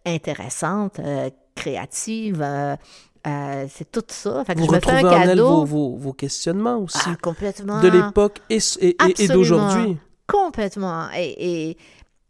[0.05, 0.99] intéressantes,
[1.55, 2.45] créatives,
[3.27, 4.43] euh, c'est tout ça.
[4.45, 5.25] Fait que Vous je retrouvez me fais un cadeau.
[5.25, 6.97] en elle vos, vos, vos questionnements aussi.
[7.05, 7.81] Ah, complètement.
[7.81, 9.97] De l'époque et, et, et d'aujourd'hui.
[10.27, 11.07] Complètement.
[11.17, 11.77] Et,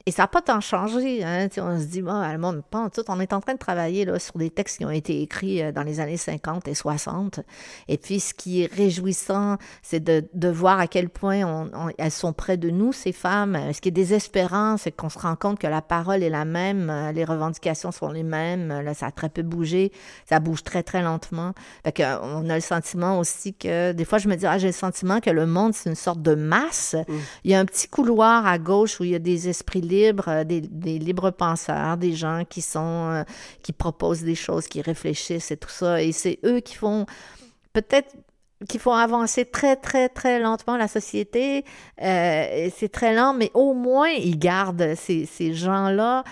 [0.05, 1.23] et, ça n'a pas tant changé.
[1.23, 1.47] Hein?
[1.57, 3.03] On se dit, bon, le monde, pas tout.
[3.07, 5.71] On est en train de travailler là, sur des textes qui ont été écrits euh,
[5.71, 7.39] dans les années 50 et 60.
[7.87, 12.11] Et puis, ce qui est réjouissant, c'est de, de voir à quel point on, elles
[12.11, 13.57] sont près de nous, ces femmes.
[13.73, 16.89] Ce qui est désespérant, c'est qu'on se rend compte que la parole est la même,
[16.89, 18.69] euh, les revendications sont les mêmes.
[18.81, 19.91] Là, ça a très peu bougé.
[20.29, 21.53] Ça bouge très, très lentement.
[21.83, 24.67] Fait que, on a le sentiment aussi que, des fois, je me dis, ah, j'ai
[24.67, 26.95] le sentiment que le monde, c'est une sorte de masse.
[27.07, 27.13] Mm.
[27.43, 29.94] Il y a un petit couloir à gauche où il y a des esprits libres,
[30.27, 33.23] euh, des, libres penseurs, des gens qui sont, euh,
[33.63, 36.01] qui proposent des choses, qui réfléchissent et tout ça.
[36.01, 37.05] Et c'est eux qui font
[37.73, 38.15] peut-être
[38.69, 41.65] qui font avancer très, très, très lentement la société.
[42.01, 46.23] Euh, c'est très lent, mais au moins, ils gardent ces, ces gens-là,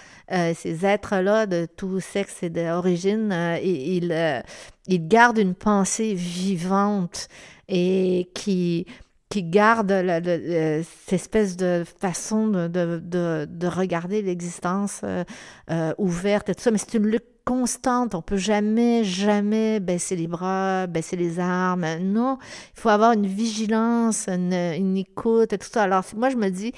[0.55, 4.43] ces êtres-là de tout sexe et d'origine, euh, ils,
[4.87, 7.27] ils gardent une pensée vivante
[7.67, 8.85] et qui,
[9.33, 15.23] qui garde cette espèce de façon de, de, de, de regarder l'existence euh,
[15.71, 16.69] euh, ouverte et tout ça.
[16.69, 18.13] Mais c'est une lutte constante.
[18.13, 21.83] On peut jamais, jamais baisser les bras, baisser les armes.
[22.01, 22.37] Non,
[22.75, 25.81] il faut avoir une vigilance, une, une écoute et tout ça.
[25.81, 26.71] Alors, moi, je me dis,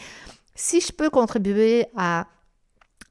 [0.56, 2.28] si je peux contribuer à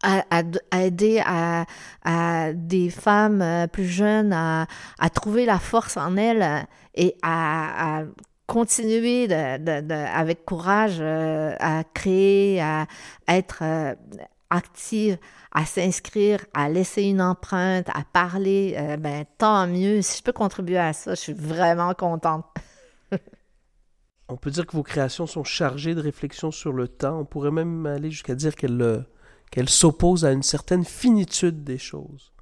[0.02, 0.22] à,
[0.70, 1.66] à, aider à,
[2.02, 4.66] à, des femmes euh, plus jeunes à,
[4.98, 8.04] à trouver la force en elles et à
[8.46, 12.86] continuer avec courage euh, à créer, à,
[13.28, 13.94] être euh,
[14.50, 15.18] active,
[15.52, 20.02] à s'inscrire, à laisser une empreinte, à parler, euh, ben tant mieux.
[20.02, 22.44] Si je peux contribuer à ça, je suis vraiment contente.
[24.28, 27.20] On peut dire que vos créations sont chargées de réflexion sur le temps.
[27.20, 32.32] On pourrait même aller jusqu'à dire qu'elles s'opposent à une certaine finitude des choses.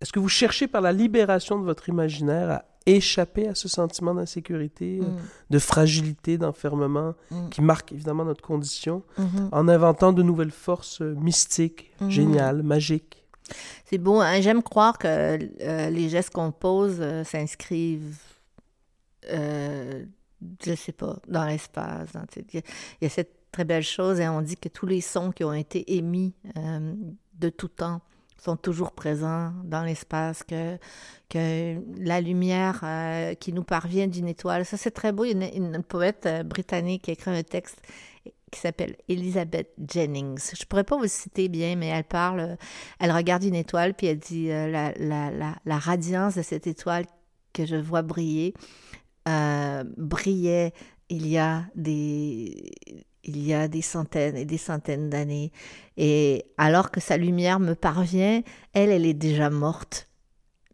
[0.00, 4.14] Est-ce que vous cherchez par la libération de votre imaginaire à échapper à ce sentiment
[4.14, 5.16] d'insécurité, mm.
[5.50, 7.48] de fragilité, d'enfermement mm.
[7.50, 9.48] qui marque évidemment notre condition, mm -hmm.
[9.52, 12.10] en inventant de nouvelles forces mystiques, -hmm.
[12.10, 13.16] géniales, magiques.
[13.84, 14.40] C'est beau, hein?
[14.40, 18.18] j'aime croire que euh, les gestes qu'on pose euh, s'inscrivent,
[19.30, 20.04] euh,
[20.64, 22.08] je sais pas, dans l'espace.
[22.52, 22.62] Il
[23.02, 25.52] y a cette très belle chose et on dit que tous les sons qui ont
[25.52, 26.94] été émis euh,
[27.38, 28.00] de tout temps
[28.38, 30.78] sont toujours présents dans l'espace, que,
[31.28, 35.24] que la lumière euh, qui nous parvient d'une étoile, ça c'est très beau.
[35.24, 37.80] Une, une, poète euh, britannique qui écrit un texte
[38.50, 40.52] qui s'appelle Elizabeth Jennings.
[40.58, 42.56] Je pourrais pas vous citer bien, mais elle parle,
[43.00, 46.66] elle regarde une étoile, puis elle dit euh, la, la, la, la, radiance de cette
[46.66, 47.06] étoile
[47.52, 48.54] que je vois briller,
[49.28, 50.72] euh, brillait
[51.08, 52.72] il y a des
[53.26, 55.52] il y a des centaines et des centaines d'années.
[55.96, 60.08] Et alors que sa lumière me parvient, elle, elle est déjà morte.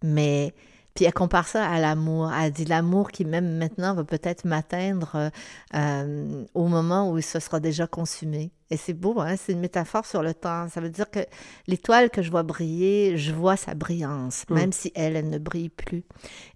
[0.03, 0.55] Mais
[0.95, 2.31] puis elle compare ça à l'amour.
[2.33, 5.31] Elle dit l'amour qui même maintenant va peut-être m'atteindre
[5.75, 8.53] euh, au moment où ce sera déjà consumé.
[8.71, 9.37] Et c'est beau, hein?
[9.37, 10.69] c'est une métaphore sur le temps.
[10.69, 11.21] Ça veut dire que
[11.67, 14.55] l'étoile que je vois briller, je vois sa brillance, mm.
[14.55, 16.05] même si elle, elle ne brille plus.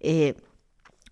[0.02, 0.34] Et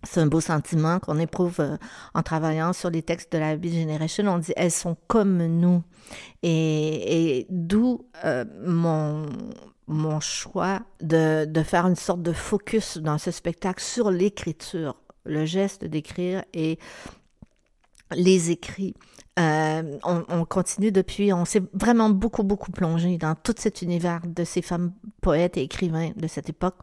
[0.05, 1.77] c'est un beau sentiment qu'on éprouve euh,
[2.13, 4.27] en travaillant sur les textes de la Beat Generation.
[4.27, 5.83] On dit elles sont comme nous.
[6.43, 9.25] Et, d'où euh, mon,
[9.87, 15.45] mon choix de, de faire une sorte de focus dans ce spectacle sur l'écriture, le
[15.45, 16.77] geste d'écrire et
[18.11, 18.93] les écrits.
[19.37, 24.21] Euh, on, on, continue depuis, on s'est vraiment beaucoup, beaucoup plongé dans tout cet univers
[24.25, 26.75] de ces femmes poètes et écrivains de cette époque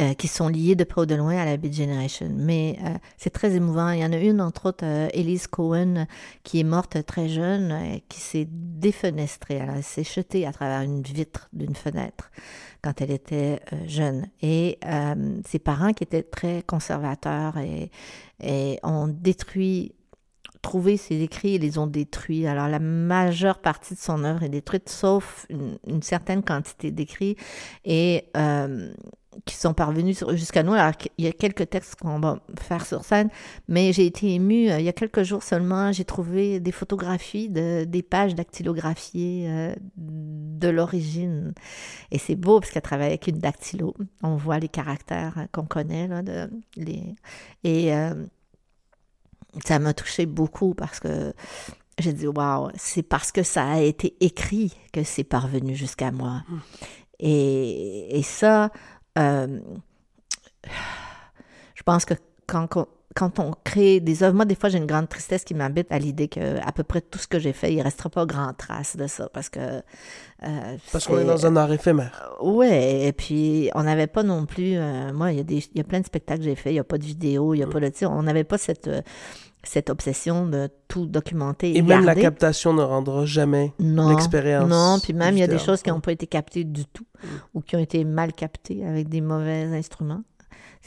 [0.00, 2.28] euh, qui sont liées de près ou de loin à la Beat Generation.
[2.34, 3.90] Mais euh, c'est très émouvant.
[3.90, 6.06] Il y en a une, entre autres, euh, Elise Cohen,
[6.42, 9.54] qui est morte très jeune, euh, qui s'est défenestrée.
[9.54, 12.32] Elle s'est jetée à travers une vitre d'une fenêtre
[12.82, 14.26] quand elle était euh, jeune.
[14.42, 14.78] Et
[15.46, 17.90] ses parents, qui étaient très conservateurs et,
[18.42, 19.94] et ont détruit
[20.64, 22.46] trouvé ses écrits et les ont détruits.
[22.46, 27.36] Alors la majeure partie de son œuvre est détruite, sauf une, une certaine quantité d'écrits.
[27.84, 28.92] Et euh,
[29.44, 30.72] qui sont parvenus jusqu'à nous.
[30.72, 33.28] Alors, il y a quelques textes qu'on va faire sur scène,
[33.68, 34.68] mais j'ai été émue.
[34.68, 40.68] il y a quelques jours seulement, j'ai trouvé des photographies de, des pages dactylographiées de
[40.68, 41.52] l'origine.
[42.10, 43.94] Et c'est beau parce qu'elle travaille avec une dactylo.
[44.22, 46.08] On voit les caractères qu'on connaît.
[46.08, 47.14] Là, de, les,
[47.64, 47.92] et
[49.64, 51.32] ça m'a touché beaucoup parce que
[51.98, 56.42] j'ai dit, waouh, c'est parce que ça a été écrit que c'est parvenu jusqu'à moi.
[56.48, 56.58] Hmm.
[57.20, 58.70] Et, et, ça,
[59.18, 59.60] euh,
[61.74, 62.14] je pense que
[62.46, 62.68] quand,
[63.14, 65.98] quand on crée des œuvres, moi, des fois, j'ai une grande tristesse qui m'habite à
[65.98, 68.52] l'idée que à peu près tout ce que j'ai fait, il ne restera pas grand
[68.54, 69.60] trace de ça parce que.
[69.60, 72.36] Euh, parce qu'on est dans un art éphémère.
[72.40, 74.76] Oui, et puis on n'avait pas non plus.
[74.76, 76.70] Euh, moi, il y, a des, il y a plein de spectacles que j'ai fait,
[76.70, 77.90] il n'y a pas de vidéo, il n'y a pas de.
[78.06, 78.90] On n'avait pas cette
[79.64, 84.68] cette obsession de tout documenter et, et même la captation ne rendra jamais l'expérience.
[84.68, 87.06] Non, puis même il y a des choses qui n'ont pas été captées du tout
[87.22, 87.26] mm.
[87.54, 90.22] ou qui ont été mal captées avec des mauvais instruments.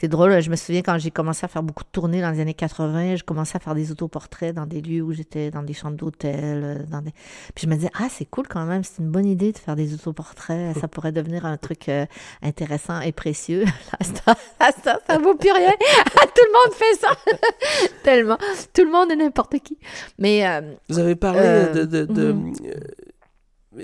[0.00, 2.38] C'est drôle, je me souviens quand j'ai commencé à faire beaucoup de tournées dans les
[2.38, 5.72] années 80, je commençais à faire des autoportraits dans des lieux où j'étais, dans des
[5.72, 7.10] chambres d'hôtel, euh, dans des...
[7.56, 9.74] Puis je me disais, ah, c'est cool quand même, c'est une bonne idée de faire
[9.74, 12.06] des autoportraits, ça pourrait devenir un truc euh,
[12.42, 13.64] intéressant et précieux.
[14.00, 15.72] ça, ça, ça vaut plus rien.
[16.14, 17.88] tout le monde fait ça.
[18.04, 18.38] Tellement.
[18.72, 19.78] Tout le monde est n'importe qui.
[20.16, 20.46] Mais...
[20.46, 21.84] Euh, Vous avez parlé de...
[21.84, 22.36] de, de...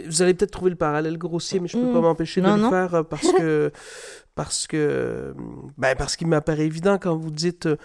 [0.06, 2.02] Vous allez peut-être trouver le parallèle grossier, mais je peux pas mhm.
[2.02, 3.70] m'empêcher de le faire parce que
[4.34, 5.34] parce que
[5.78, 7.76] ben parce qu'il m'apparaît évident quand vous dites euh,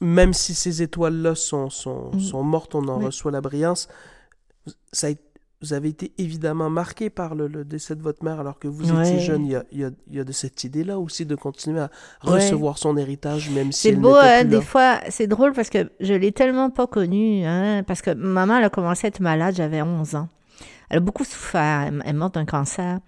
[0.00, 2.20] même si ces étoiles-là sont, sont, mm.
[2.20, 3.88] sont, mortes, on en reçoit la brillance.
[4.92, 5.08] Ça
[5.62, 9.20] vous avez été évidemment marqué par le, décès de votre mère alors que vous étiez
[9.20, 9.46] jeune.
[9.46, 11.80] Il y a, il y a, il y a de cette idée-là aussi de continuer
[11.80, 15.90] à recevoir son héritage même si C'est beau, hein, des fois, c'est drôle parce que
[15.98, 17.44] je l'ai tellement pas connue.
[17.46, 20.28] Hein, parce que maman, elle a commencé à être malade, j'avais 11 ans.
[20.90, 21.88] Elle a beaucoup souffert.
[21.88, 23.00] Elle est morte d'un cancer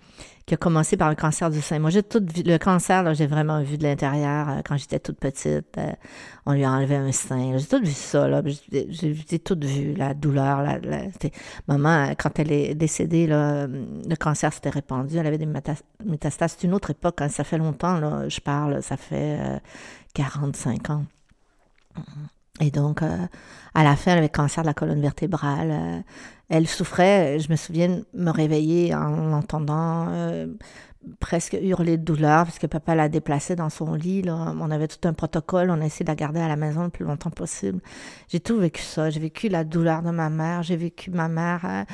[0.49, 1.79] qui a commencé par un cancer du sein.
[1.79, 4.49] Moi, j'ai tout vu, le cancer, là, j'ai vraiment vu de l'intérieur.
[4.49, 5.93] Euh, quand j'étais toute petite, euh,
[6.47, 7.59] on lui a enlevé un sein.
[7.59, 8.43] J'ai tout vu ça, là.
[8.71, 10.63] J'ai tout vu, la douleur.
[10.63, 10.79] La,
[11.69, 15.19] maman, quand elle est décédée, là, le cancer s'était répandu.
[15.19, 16.57] Elle avait des métastases.
[16.59, 17.21] C'est une autre époque.
[17.21, 17.29] Hein.
[17.29, 18.83] Ça fait longtemps, là, je parle.
[18.83, 19.61] Ça fait
[20.15, 21.05] 45 euh, ans.
[22.61, 26.03] Et donc, à la fin, elle avait cancer de la colonne vertébrale.
[26.49, 30.47] Elle souffrait, je me souviens me réveiller en l'entendant euh,
[31.21, 34.23] presque hurler de douleur parce que papa l'a déplacée dans son lit.
[34.23, 34.55] Là.
[34.61, 36.91] On avait tout un protocole, on a essayé de la garder à la maison le
[36.91, 37.81] plus longtemps possible.
[38.29, 39.09] J'ai tout vécu ça.
[39.11, 41.85] J'ai vécu la douleur de ma mère, j'ai vécu ma mère euh,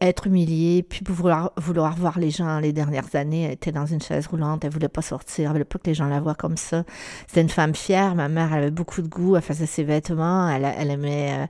[0.00, 3.44] être humiliée, puis vouloir, vouloir voir les gens les dernières années.
[3.44, 5.94] Elle était dans une chaise roulante, elle voulait pas sortir, elle voulait pas que les
[5.94, 6.84] gens la voient comme ça.
[7.26, 10.48] C'était une femme fière, ma mère elle avait beaucoup de goût, elle faisait ses vêtements,
[10.48, 11.46] elle, elle aimait euh,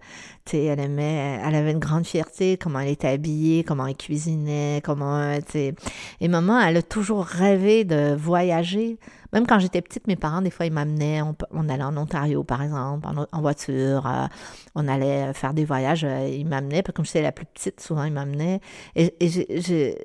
[0.52, 5.34] elle aimait, elle avait une grande fierté, comment elle était habillée, comment elle cuisinait, comment,
[5.48, 5.74] sais.
[6.20, 8.98] Et maman, elle a toujours rêvé de voyager.
[9.32, 12.62] Même quand j'étais petite, mes parents, des fois, ils m'amenaient, on, allait en Ontario, par
[12.62, 14.26] exemple, en, voiture, euh,
[14.74, 18.12] on allait faire des voyages, euh, ils m'amenaient, comme j'étais la plus petite, souvent, ils
[18.12, 18.60] m'amenaient.
[18.94, 19.96] Et, et,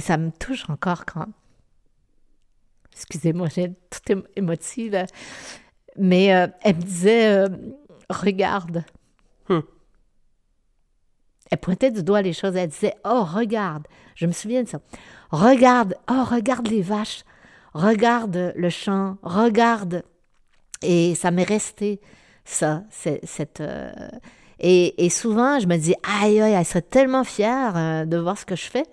[0.00, 1.26] ça me touche encore quand...
[2.92, 5.04] Excusez-moi, j'ai tout émotive.
[5.98, 7.44] Mais euh, elle me disait,
[8.08, 8.82] regarde,
[9.48, 9.60] Hmm.
[11.50, 12.56] Elle pointait du doigt les choses.
[12.56, 13.86] Elle disait Oh, regarde.
[14.14, 14.80] Je me souviens de ça.
[15.30, 15.96] Regarde.
[16.10, 17.24] Oh, regarde les vaches.
[17.74, 19.16] Regarde le champ.
[19.22, 20.02] Regarde.
[20.82, 22.00] Et ça m'est resté,
[22.44, 22.82] ça.
[22.90, 23.60] Cette.
[23.60, 23.90] Euh,
[24.58, 28.46] et, souvent, je me dis Aïe, aïe, elle serait tellement fière euh, de voir ce
[28.46, 28.84] que je fais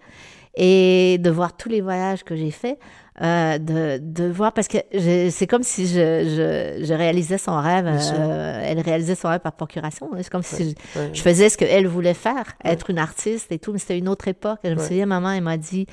[0.55, 2.77] et de voir tous les voyages que j'ai faits.
[3.21, 4.77] Euh, de, de voir, parce que
[5.29, 9.51] c'est comme si je, je, je, réalisais son rêve, euh, elle réalisait son rêve par
[9.51, 10.09] procuration.
[10.17, 10.75] C'est comme si
[11.13, 14.27] je, faisais ce qu'elle voulait faire, être une artiste et tout, mais c'était une autre
[14.27, 14.59] époque.
[14.63, 15.85] Je me souviens, maman, elle m'a dit,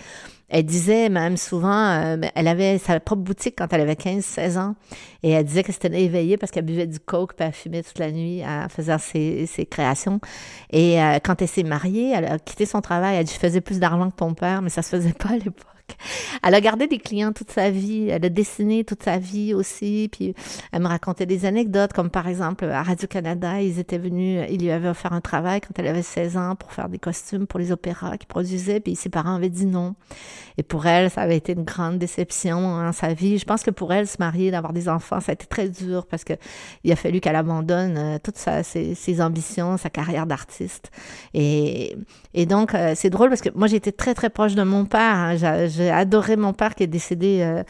[0.48, 4.74] elle disait même souvent, euh, elle avait sa propre boutique quand elle avait 15-16 ans,
[5.22, 7.98] et elle disait que c'était éveillée parce qu'elle buvait du coke, puis elle fumait toute
[7.98, 10.20] la nuit en faisant ses, ses créations.
[10.72, 13.60] Et quand elle s'est mariée, elle a quitté son travail, elle a dit, je faisais
[13.60, 15.66] plus d'argent que ton père, mais ça se faisait pas à l'époque.
[16.42, 18.08] Elle a gardé des clients toute sa vie.
[18.08, 20.08] Elle a dessiné toute sa vie aussi.
[20.10, 20.34] Puis
[20.72, 24.70] elle me racontait des anecdotes, comme par exemple à Radio-Canada, ils étaient venus, ils lui
[24.70, 27.72] avaient offert un travail quand elle avait 16 ans pour faire des costumes pour les
[27.72, 28.80] opéras qu'ils produisaient.
[28.80, 29.94] Puis ses parents avaient dit non.
[30.58, 33.38] Et pour elle, ça avait été une grande déception en sa vie.
[33.38, 36.06] Je pense que pour elle, se marier, d'avoir des enfants, ça a été très dur
[36.06, 36.34] parce que
[36.84, 40.90] il a fallu qu'elle abandonne euh, toutes ses, ambitions, sa carrière d'artiste.
[41.34, 41.96] Et,
[42.34, 45.00] et donc, euh, c'est drôle parce que moi, j'étais très, très proche de mon père.
[45.00, 45.36] Hein
[45.80, 47.62] j'ai adoré mon père qui est décédé euh,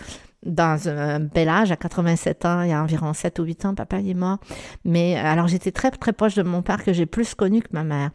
[0.45, 3.75] dans un bel âge, à 87 ans, il y a environ 7 ou 8 ans,
[3.75, 4.39] papa il est mort.
[4.85, 7.69] Mais euh, alors j'étais très très proche de mon père que j'ai plus connu que
[7.73, 8.11] ma mère.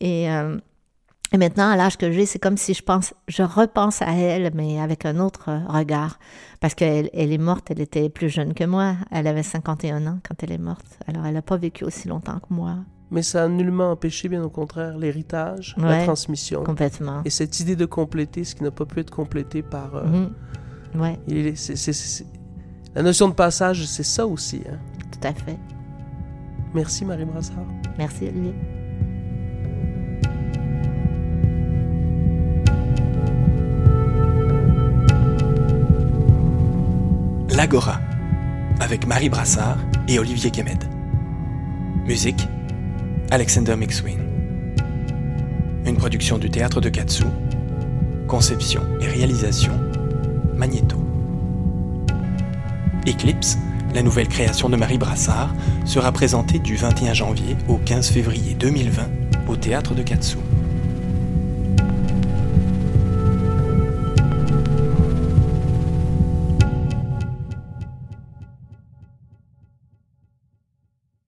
[0.00, 0.58] Et euh,
[1.32, 4.50] Et maintenant, à l'âge que j'ai, c'est comme si je pense, je repense à elle,
[4.54, 6.18] mais avec un autre regard.
[6.60, 8.96] Parce qu'elle elle est morte, elle était plus jeune que moi.
[9.12, 10.98] Elle avait 51 ans quand elle est morte.
[11.06, 12.78] Alors, elle n'a pas vécu aussi longtemps que moi.
[13.12, 16.62] Mais ça a nullement empêché, bien au contraire, l'héritage, la transmission.
[16.62, 17.22] Complètement.
[17.24, 19.96] Et cette idée de compléter ce qui n'a pas pu être complété par...
[19.96, 21.00] euh, Mhm.
[21.00, 22.34] Ouais, il est-
[22.94, 24.62] La notion de passage, c'est ça aussi.
[24.70, 24.78] hein.
[25.12, 25.56] tout à fait.
[26.74, 27.66] Merci, Marie Brassard.
[27.98, 28.54] Merci, Olivier.
[37.56, 38.00] L'Agora,
[38.80, 40.84] avec Marie Brassard et Olivier Kemed.
[42.06, 42.48] Musique,
[43.32, 44.18] Alexander McSween.
[45.86, 47.22] Une production du Théâtre de Katsu.
[48.26, 49.72] Conception et réalisation,
[50.56, 50.96] Magneto.
[53.06, 53.56] Eclipse,
[53.94, 55.54] la nouvelle création de Marie Brassard,
[55.84, 59.02] sera présentée du 21 janvier au 15 février 2020
[59.46, 60.38] au Théâtre de Katsu.